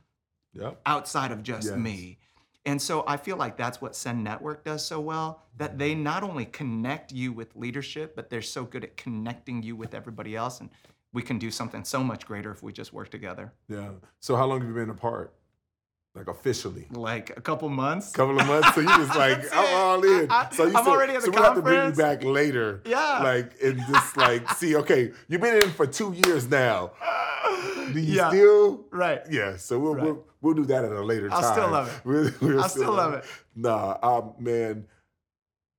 yep 0.54 0.80
outside 0.86 1.30
of 1.30 1.42
just 1.42 1.68
Yes. 1.68 1.76
me. 1.76 2.18
And 2.64 2.80
so 2.80 3.04
I 3.06 3.16
feel 3.16 3.36
like 3.36 3.56
that's 3.56 3.80
what 3.80 3.96
Send 3.96 4.22
Network 4.22 4.64
does 4.64 4.84
so 4.84 5.00
well 5.00 5.42
that 5.56 5.78
they 5.78 5.94
not 5.94 6.22
only 6.22 6.44
connect 6.46 7.12
you 7.12 7.32
with 7.32 7.54
leadership, 7.56 8.14
but 8.14 8.30
they're 8.30 8.40
so 8.40 8.64
good 8.64 8.84
at 8.84 8.96
connecting 8.96 9.62
you 9.62 9.74
with 9.74 9.94
everybody 9.94 10.36
else. 10.36 10.60
And 10.60 10.70
we 11.12 11.22
can 11.22 11.38
do 11.38 11.50
something 11.50 11.84
so 11.84 12.02
much 12.02 12.26
greater 12.26 12.50
if 12.50 12.62
we 12.62 12.72
just 12.72 12.92
work 12.92 13.10
together. 13.10 13.52
yeah 13.68 13.90
so 14.20 14.36
how 14.36 14.46
long 14.46 14.60
have 14.60 14.68
you 14.68 14.74
been 14.74 14.90
apart 14.90 15.34
like 16.14 16.28
officially 16.28 16.86
Like 16.90 17.30
a 17.36 17.40
couple 17.40 17.68
months. 17.70 18.12
couple 18.12 18.38
of 18.38 18.46
months 18.46 18.74
so 18.74 18.80
you 18.80 18.98
was 18.98 19.08
like 19.16 19.38
i'm 19.54 19.64
it. 19.64 19.72
all 19.74 20.04
in 20.04 20.30
I- 20.30 20.48
so 20.52 20.64
you 20.66 20.76
I'm 20.76 20.84
said- 20.84 20.90
already 20.90 21.14
at 21.14 21.22
so 21.22 21.30
the 21.30 21.32
we'll 21.32 21.42
have 21.42 21.54
to 21.54 21.62
bring 21.62 21.86
you 21.90 21.92
back 21.96 22.22
later 22.22 22.82
Yeah. 22.84 23.20
like 23.22 23.52
and 23.62 23.78
just 23.90 24.16
like 24.16 24.48
see 24.56 24.76
okay 24.76 25.12
you've 25.28 25.40
been 25.40 25.62
in 25.62 25.70
for 25.70 25.86
two 25.86 26.14
years 26.26 26.48
now 26.48 26.92
do 27.92 28.00
you 28.00 28.14
yeah. 28.16 28.28
still 28.28 28.84
right. 28.90 29.20
Yeah, 29.28 29.56
so 29.56 29.78
we'll, 29.78 29.94
Right. 29.94 30.04
we'll 30.04 30.24
we'll 30.40 30.54
do 30.54 30.64
that 30.66 30.84
at 30.84 30.92
a 30.92 31.02
later 31.02 31.28
I'll 31.32 31.42
time. 31.42 31.52
still 31.58 31.70
love 31.70 31.88
it. 31.88 32.00
We'll, 32.08 32.30
we'll 32.40 32.62
I 32.64 32.66
still 32.68 32.92
love 32.92 33.14
it. 33.14 33.24
Nah, 33.56 33.98
um, 34.02 34.34
man, 34.38 34.86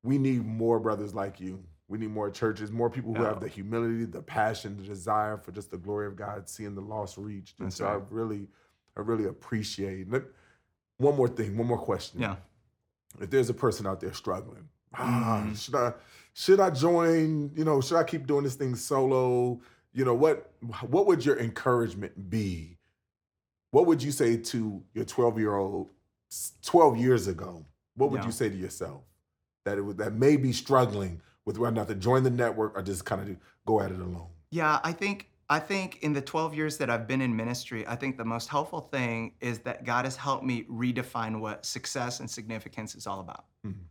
we 0.04 0.18
need 0.18 0.46
more 0.46 0.80
brothers 0.80 1.16
like 1.16 1.40
you. 1.40 1.64
We 1.88 1.98
need 1.98 2.12
more 2.12 2.30
churches, 2.30 2.72
more 2.72 2.90
people 2.90 3.14
who 3.16 3.24
Yeah. 3.24 3.30
have 3.30 3.40
the 3.40 3.48
humility, 3.48 4.06
the 4.06 4.22
passion, 4.22 4.76
the 4.78 4.84
desire 4.84 5.38
for 5.38 5.52
just 5.54 5.72
the 5.72 5.78
glory 5.78 6.06
of 6.08 6.16
God, 6.16 6.48
seeing 6.50 6.76
the 6.76 6.82
lost 6.82 7.18
reached. 7.18 7.58
And 7.60 7.68
That's 7.68 7.78
so 7.78 7.88
I 7.88 7.94
right. 7.96 8.04
really, 8.12 8.48
I 8.98 9.02
really 9.02 9.26
appreciate. 9.26 10.10
Let, 10.12 10.24
one 10.98 11.16
more 11.16 11.28
thing, 11.28 11.58
one 11.58 11.68
more 11.68 11.78
question. 11.80 12.22
Yeah. 12.22 12.36
If 13.20 13.30
there's 13.30 13.50
a 13.50 13.54
person 13.54 13.86
out 13.88 14.00
there 14.00 14.14
struggling, 14.14 14.70
ah, 14.94 15.44
Mhm. 15.46 15.56
should 15.58 15.76
I 15.76 15.94
should 16.36 16.60
I 16.60 16.72
join? 16.72 17.52
You 17.56 17.64
know, 17.64 17.80
should 17.82 17.98
I 17.98 18.04
keep 18.04 18.26
doing 18.26 18.44
this 18.44 18.56
thing 18.56 18.76
solo? 18.76 19.62
You 19.94 20.06
know, 20.06 20.14
what 20.16 20.52
what 20.88 21.06
would 21.08 21.24
your 21.26 21.38
encouragement 21.40 22.30
be? 22.30 22.78
What 23.72 23.86
would 23.88 24.02
you 24.02 24.12
say 24.12 24.38
to 24.38 24.84
your 24.94 25.06
12 25.06 25.38
year 25.40 25.56
old 25.56 25.90
12 26.64 26.98
years 26.98 27.28
ago? 27.28 27.66
What 27.96 28.10
would 28.12 28.22
Yeah. 28.22 28.26
you 28.28 28.32
say 28.32 28.50
to 28.50 28.56
yourself 28.56 29.04
that 29.66 29.78
it 29.78 29.82
would, 29.82 29.98
that 29.98 30.14
may 30.14 30.36
be 30.38 30.52
struggling 30.52 31.22
with 31.46 31.58
whether 31.58 31.74
or 31.74 31.76
not 31.76 31.88
to 31.90 31.96
join 31.96 32.24
the 32.24 32.30
network 32.32 32.76
or 32.76 32.82
just 32.82 33.06
kind 33.06 33.30
of 33.30 33.38
go 33.68 33.80
at 33.82 33.92
it 33.92 34.00
alone? 34.00 34.30
Yeah, 34.50 34.80
I 34.84 34.92
think 34.92 35.30
I 35.54 35.60
think 35.60 36.00
in 36.02 36.14
the 36.14 36.22
12 36.22 36.56
years 36.56 36.78
that 36.80 36.90
I've 36.90 37.08
been 37.08 37.22
in 37.22 37.36
ministry, 37.36 37.86
I 37.86 37.96
think 37.96 38.18
the 38.18 38.26
most 38.26 38.50
helpful 38.50 38.82
thing 38.82 39.34
is 39.40 39.60
that 39.60 39.84
God 39.84 40.04
has 40.06 40.16
helped 40.16 40.44
me 40.44 40.64
redefine 40.64 41.40
what 41.40 41.64
success 41.64 42.22
and 42.22 42.28
significance 42.28 42.96
is 42.96 43.06
all 43.06 43.20
about. 43.20 43.46
Mhm. 43.64 43.86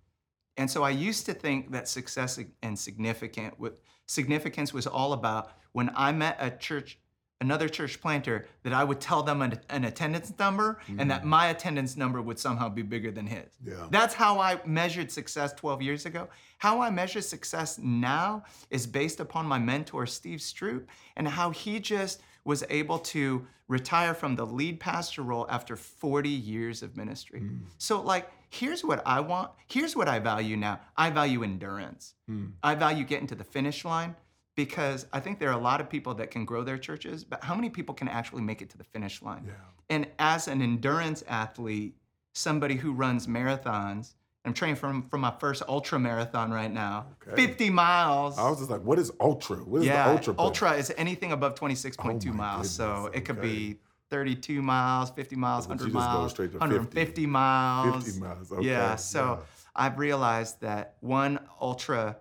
And 0.57 0.69
so 0.69 0.83
I 0.83 0.91
used 0.91 1.25
to 1.27 1.35
think 1.35 1.71
that 1.71 1.87
success 1.87 2.41
and 2.63 2.77
significant 2.77 3.61
with 3.61 3.75
significance 4.07 4.73
was 4.73 4.89
all 4.89 5.13
about 5.13 5.53
when 5.71 5.93
I 5.95 6.11
met 6.11 6.37
a 6.41 6.51
church 6.51 6.99
another 7.43 7.69
church 7.69 8.01
planter 8.01 8.47
that 8.63 8.73
I 8.73 8.85
would 8.85 9.01
tell 9.01 9.23
them 9.25 9.43
an, 9.43 9.59
an 9.69 9.85
attendance 9.85 10.33
number 10.39 10.79
and 10.97 11.11
that 11.11 11.23
mm. 11.23 11.27
my 11.27 11.49
attendance 11.49 11.97
number 11.97 12.23
would 12.23 12.39
somehow 12.39 12.69
be 12.69 12.83
bigger 12.83 13.11
than 13.11 13.27
his. 13.27 13.49
Yeah. 13.67 13.89
That's 13.91 14.15
how 14.15 14.39
I 14.39 14.61
measured 14.65 15.11
success 15.11 15.53
12 15.55 15.83
years 15.83 16.07
ago. 16.07 16.29
How 16.59 16.81
I 16.81 16.91
measure 16.91 17.21
success 17.21 17.79
now 17.79 18.45
is 18.71 18.87
based 18.87 19.19
upon 19.19 19.47
my 19.47 19.59
mentor, 19.59 20.07
Steve 20.07 20.39
Stroope, 20.39 20.87
and 21.17 21.27
how 21.27 21.51
he 21.51 21.81
just 21.81 22.23
was 22.45 22.63
able 22.71 22.99
to 22.99 23.45
retire 23.67 24.15
from 24.15 24.37
the 24.37 24.47
lead 24.47 24.79
pastor 24.79 25.23
role 25.23 25.47
after 25.51 25.75
40 25.75 26.29
years 26.29 26.83
of 26.83 26.97
ministry. 26.97 27.41
Hmm. 27.41 27.57
So, 27.79 28.01
like, 28.01 28.31
here's 28.51 28.85
what 28.85 29.03
I 29.05 29.21
want. 29.21 29.51
Here's 29.67 29.97
what 29.97 30.09
I 30.09 30.21
value 30.21 30.57
now 30.57 30.81
I 30.97 31.11
value 31.11 31.43
endurance. 31.43 32.15
Hmm. 32.29 32.47
I 32.63 32.77
value 32.77 33.05
getting 33.05 33.27
to 33.29 33.35
the 33.35 33.45
finish 33.45 33.85
line 33.85 34.15
because 34.55 35.07
I 35.13 35.21
think 35.21 35.39
there 35.39 35.49
are 35.51 35.59
a 35.59 35.63
lot 35.63 35.81
of 35.81 35.89
people 35.89 36.15
that 36.15 36.31
can 36.31 36.45
grow 36.45 36.63
their 36.63 36.79
churches, 36.79 37.25
but 37.25 37.43
how 37.43 37.55
many 37.55 37.71
people 37.71 37.95
can 37.95 38.09
actually 38.09 38.43
make 38.43 38.61
it 38.63 38.71
to 38.71 38.79
the 38.79 38.85
finish 38.85 39.23
line? 39.23 39.45
Yeah. 39.47 39.53
And 39.89 40.07
as 40.19 40.49
an 40.49 40.61
endurance 40.63 41.25
athlete, 41.29 41.97
somebody 42.35 42.77
who 42.77 42.93
runs 42.93 43.27
marathons, 43.27 44.15
I'm 44.45 44.53
training 44.53 44.77
from 44.77 45.09
for 45.09 45.19
my 45.19 45.33
first 45.39 45.63
ultra 45.69 45.99
marathon 45.99 46.51
right 46.51 46.73
now, 46.73 47.07
Okay. 47.27 47.47
50 47.47 47.71
miles. 47.71 48.39
I 48.39 48.49
was 48.51 48.59
just 48.59 48.71
like, 48.71 48.83
what 48.83 48.99
is 48.99 49.13
ultra? 49.21 49.59
What 49.59 49.83
is 49.83 49.87
yeah, 49.87 50.09
the 50.09 50.11
ultra? 50.17 50.35
ultra 50.39 50.73
is 50.73 50.93
anything 50.97 51.33
above 51.33 51.55
26.2 51.55 52.29
Oh 52.29 52.33
miles. 52.33 52.71
So 52.71 53.05
goodness, 53.05 53.19
it 53.19 53.25
could 53.25 53.41
be 53.41 53.79
32 54.11 54.61
miles, 54.61 55.11
50 55.11 55.37
miles, 55.37 55.67
But 55.67 55.81
you 55.81 55.87
100 55.87 55.93
just 55.93 56.13
go 56.13 56.19
miles, 56.19 56.31
straight 56.33 56.53
to 56.53 56.59
150 56.59 57.27
miles. 57.27 58.05
50 58.05 58.21
miles, 58.21 58.53
okay, 58.53 58.67
Yeah. 58.67 58.97
So 58.97 59.39
yeah. 59.39 59.47
I've 59.77 59.99
realized 59.99 60.61
that 60.61 60.97
one 61.01 61.39
ultra 61.61 62.17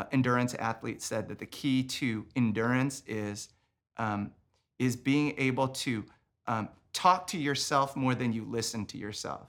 uh, 0.00 0.04
endurance 0.12 0.54
athlete 0.54 1.02
said 1.02 1.28
that 1.28 1.38
the 1.38 1.46
key 1.46 1.82
to 1.82 2.24
endurance 2.34 3.02
is 3.06 3.50
um, 3.98 4.30
is 4.78 4.96
being 4.96 5.34
able 5.36 5.68
to 5.68 6.04
um, 6.46 6.68
talk 6.94 7.26
to 7.26 7.38
yourself 7.38 7.94
more 7.96 8.14
than 8.14 8.32
you 8.32 8.44
listen 8.44 8.86
to 8.86 8.96
yourself. 8.96 9.48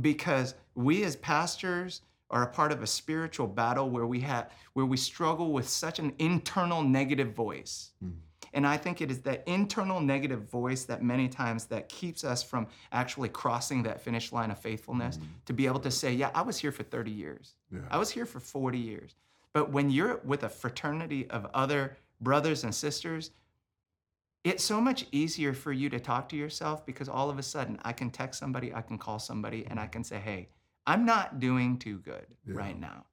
Because 0.00 0.54
we 0.74 1.04
as 1.04 1.16
pastors 1.16 2.02
are 2.30 2.42
a 2.42 2.46
part 2.46 2.72
of 2.72 2.82
a 2.82 2.86
spiritual 2.86 3.46
battle 3.46 3.90
where 3.90 4.06
we 4.06 4.20
have 4.20 4.50
where 4.72 4.86
we 4.86 4.96
struggle 4.96 5.52
with 5.52 5.68
such 5.68 5.98
an 5.98 6.14
internal 6.18 6.82
negative 6.82 7.34
voice. 7.34 7.90
And 8.54 8.66
I 8.66 8.78
think 8.78 9.02
it 9.02 9.10
is 9.10 9.20
that 9.22 9.42
internal 9.46 10.00
negative 10.00 10.48
voice 10.48 10.84
that 10.84 11.02
many 11.02 11.28
times 11.28 11.66
that 11.66 11.90
keeps 11.90 12.24
us 12.24 12.42
from 12.42 12.66
actually 12.92 13.28
crossing 13.28 13.82
that 13.82 14.00
finish 14.00 14.32
line 14.32 14.50
of 14.50 14.58
faithfulness 14.58 15.18
to 15.44 15.52
be 15.52 15.66
able 15.66 15.80
to 15.80 15.90
say, 15.90 16.12
yeah, 16.12 16.30
I 16.34 16.40
was 16.42 16.56
here 16.56 16.72
for 16.72 16.84
30 16.84 17.10
years. 17.10 17.54
Yeah. 17.70 17.80
I 17.90 17.98
was 17.98 18.08
here 18.08 18.24
for 18.24 18.40
40 18.40 18.78
years. 18.78 19.14
But 19.52 19.70
when 19.70 19.90
you're 19.90 20.20
with 20.24 20.42
a 20.44 20.48
fraternity 20.48 21.28
of 21.30 21.46
other 21.54 21.96
brothers 22.20 22.64
and 22.64 22.74
sisters, 22.74 23.30
it's 24.44 24.62
so 24.64 24.80
much 24.80 25.06
easier 25.12 25.52
for 25.52 25.72
you 25.72 25.88
to 25.90 25.98
talk 26.00 26.28
to 26.30 26.36
yourself 26.36 26.86
because 26.86 27.08
all 27.08 27.28
of 27.28 27.38
a 27.38 27.42
sudden 27.42 27.78
I 27.82 27.92
can 27.92 28.10
text 28.10 28.38
somebody, 28.40 28.72
I 28.74 28.82
can 28.82 28.98
call 28.98 29.18
somebody, 29.18 29.66
and 29.68 29.78
I 29.80 29.86
can 29.86 30.04
say, 30.04 30.18
hey, 30.18 30.48
I'm 30.86 31.04
not 31.04 31.38
doing 31.40 31.78
too 31.78 31.98
good 31.98 32.26
Yeah. 32.46 32.54
right 32.54 32.78
now. 32.78 33.04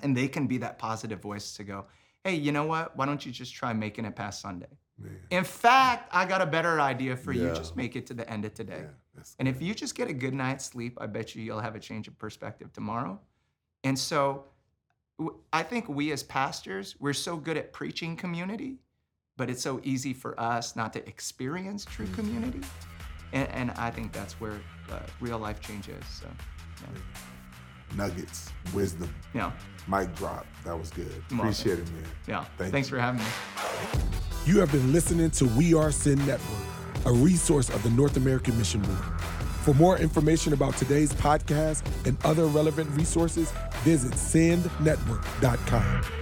And 0.00 0.16
they 0.16 0.28
can 0.28 0.46
be 0.46 0.58
that 0.58 0.78
positive 0.78 1.20
voice 1.20 1.54
to 1.56 1.64
go, 1.64 1.86
hey, 2.24 2.34
you 2.34 2.52
know 2.52 2.64
what? 2.64 2.96
Why 2.96 3.04
don't 3.04 3.24
you 3.26 3.32
just 3.32 3.54
try 3.54 3.72
making 3.72 4.04
it 4.04 4.14
past 4.14 4.40
Sunday? 4.40 4.68
Man, 4.98 5.18
In 5.30 5.44
fact, 5.44 6.08
I 6.12 6.24
got 6.24 6.40
a 6.40 6.46
better 6.46 6.80
idea 6.80 7.16
for 7.16 7.32
you. 7.32 7.50
Just 7.50 7.76
make 7.76 7.96
it 7.96 8.06
to 8.06 8.14
the 8.14 8.28
end 8.30 8.44
of 8.44 8.54
today. 8.54 8.84
yeah, 9.16 9.22
And 9.38 9.48
if 9.48 9.60
you 9.60 9.74
just 9.74 9.94
get 9.96 10.08
a 10.08 10.12
good 10.12 10.34
night's 10.34 10.64
sleep, 10.64 10.96
I 11.00 11.06
bet 11.06 11.34
you 11.34 11.42
you'll 11.42 11.60
have 11.60 11.74
a 11.74 11.80
change 11.80 12.06
of 12.08 12.16
perspective 12.18 12.72
tomorrow. 12.72 13.20
And 13.84 13.98
so 13.98 14.44
I 15.52 15.62
think 15.62 15.88
we 15.88 16.12
as 16.12 16.22
pastors, 16.22 16.94
we're 17.00 17.12
so 17.12 17.36
good 17.36 17.56
at 17.56 17.72
preaching 17.72 18.16
community, 18.16 18.76
but 19.36 19.50
it's 19.50 19.62
so 19.62 19.80
easy 19.82 20.12
for 20.12 20.38
us 20.38 20.76
not 20.76 20.92
to 20.92 21.06
experience 21.08 21.84
true 21.84 22.06
Mm-hmm. 22.06 22.14
community. 22.14 22.60
And, 23.32 23.48
and 23.50 23.70
I 23.72 23.90
think 23.90 24.12
that's 24.12 24.34
where 24.40 24.60
uh, 24.90 25.00
real 25.20 25.38
life 25.38 25.60
change 25.60 25.88
is. 25.88 26.04
So, 26.06 26.28
nuggets, 27.96 28.50
wisdom, 28.72 29.12
yeah, 29.34 29.50
mic 29.88 30.14
drop. 30.14 30.46
That 30.64 30.78
was 30.78 30.90
good. 30.90 31.08
welcome. 31.30 31.40
Appreciate 31.40 31.78
it, 31.80 31.90
man. 31.92 32.04
yeah. 32.26 32.44
Thank 32.56 32.72
Thanks 32.72 32.88
you. 32.90 32.96
for 32.96 33.00
having 33.02 33.20
me. 33.20 33.26
You 34.46 34.60
have 34.60 34.70
been 34.72 34.92
listening 34.92 35.30
to 35.32 35.46
We 35.46 35.74
Are 35.74 35.90
Send 35.90 36.24
Network, 36.26 36.62
a 37.06 37.12
resource 37.12 37.68
of 37.70 37.82
the 37.82 37.90
North 37.90 38.16
American 38.16 38.56
Mission 38.56 38.80
Board. 38.82 38.98
For 39.68 39.74
more 39.74 39.98
information 39.98 40.54
about 40.54 40.78
today's 40.78 41.12
podcast 41.12 41.82
and 42.06 42.16
other 42.24 42.46
relevant 42.46 42.88
resources, 42.96 43.52
visit 43.84 44.12
sendnetwork.com. 44.12 46.17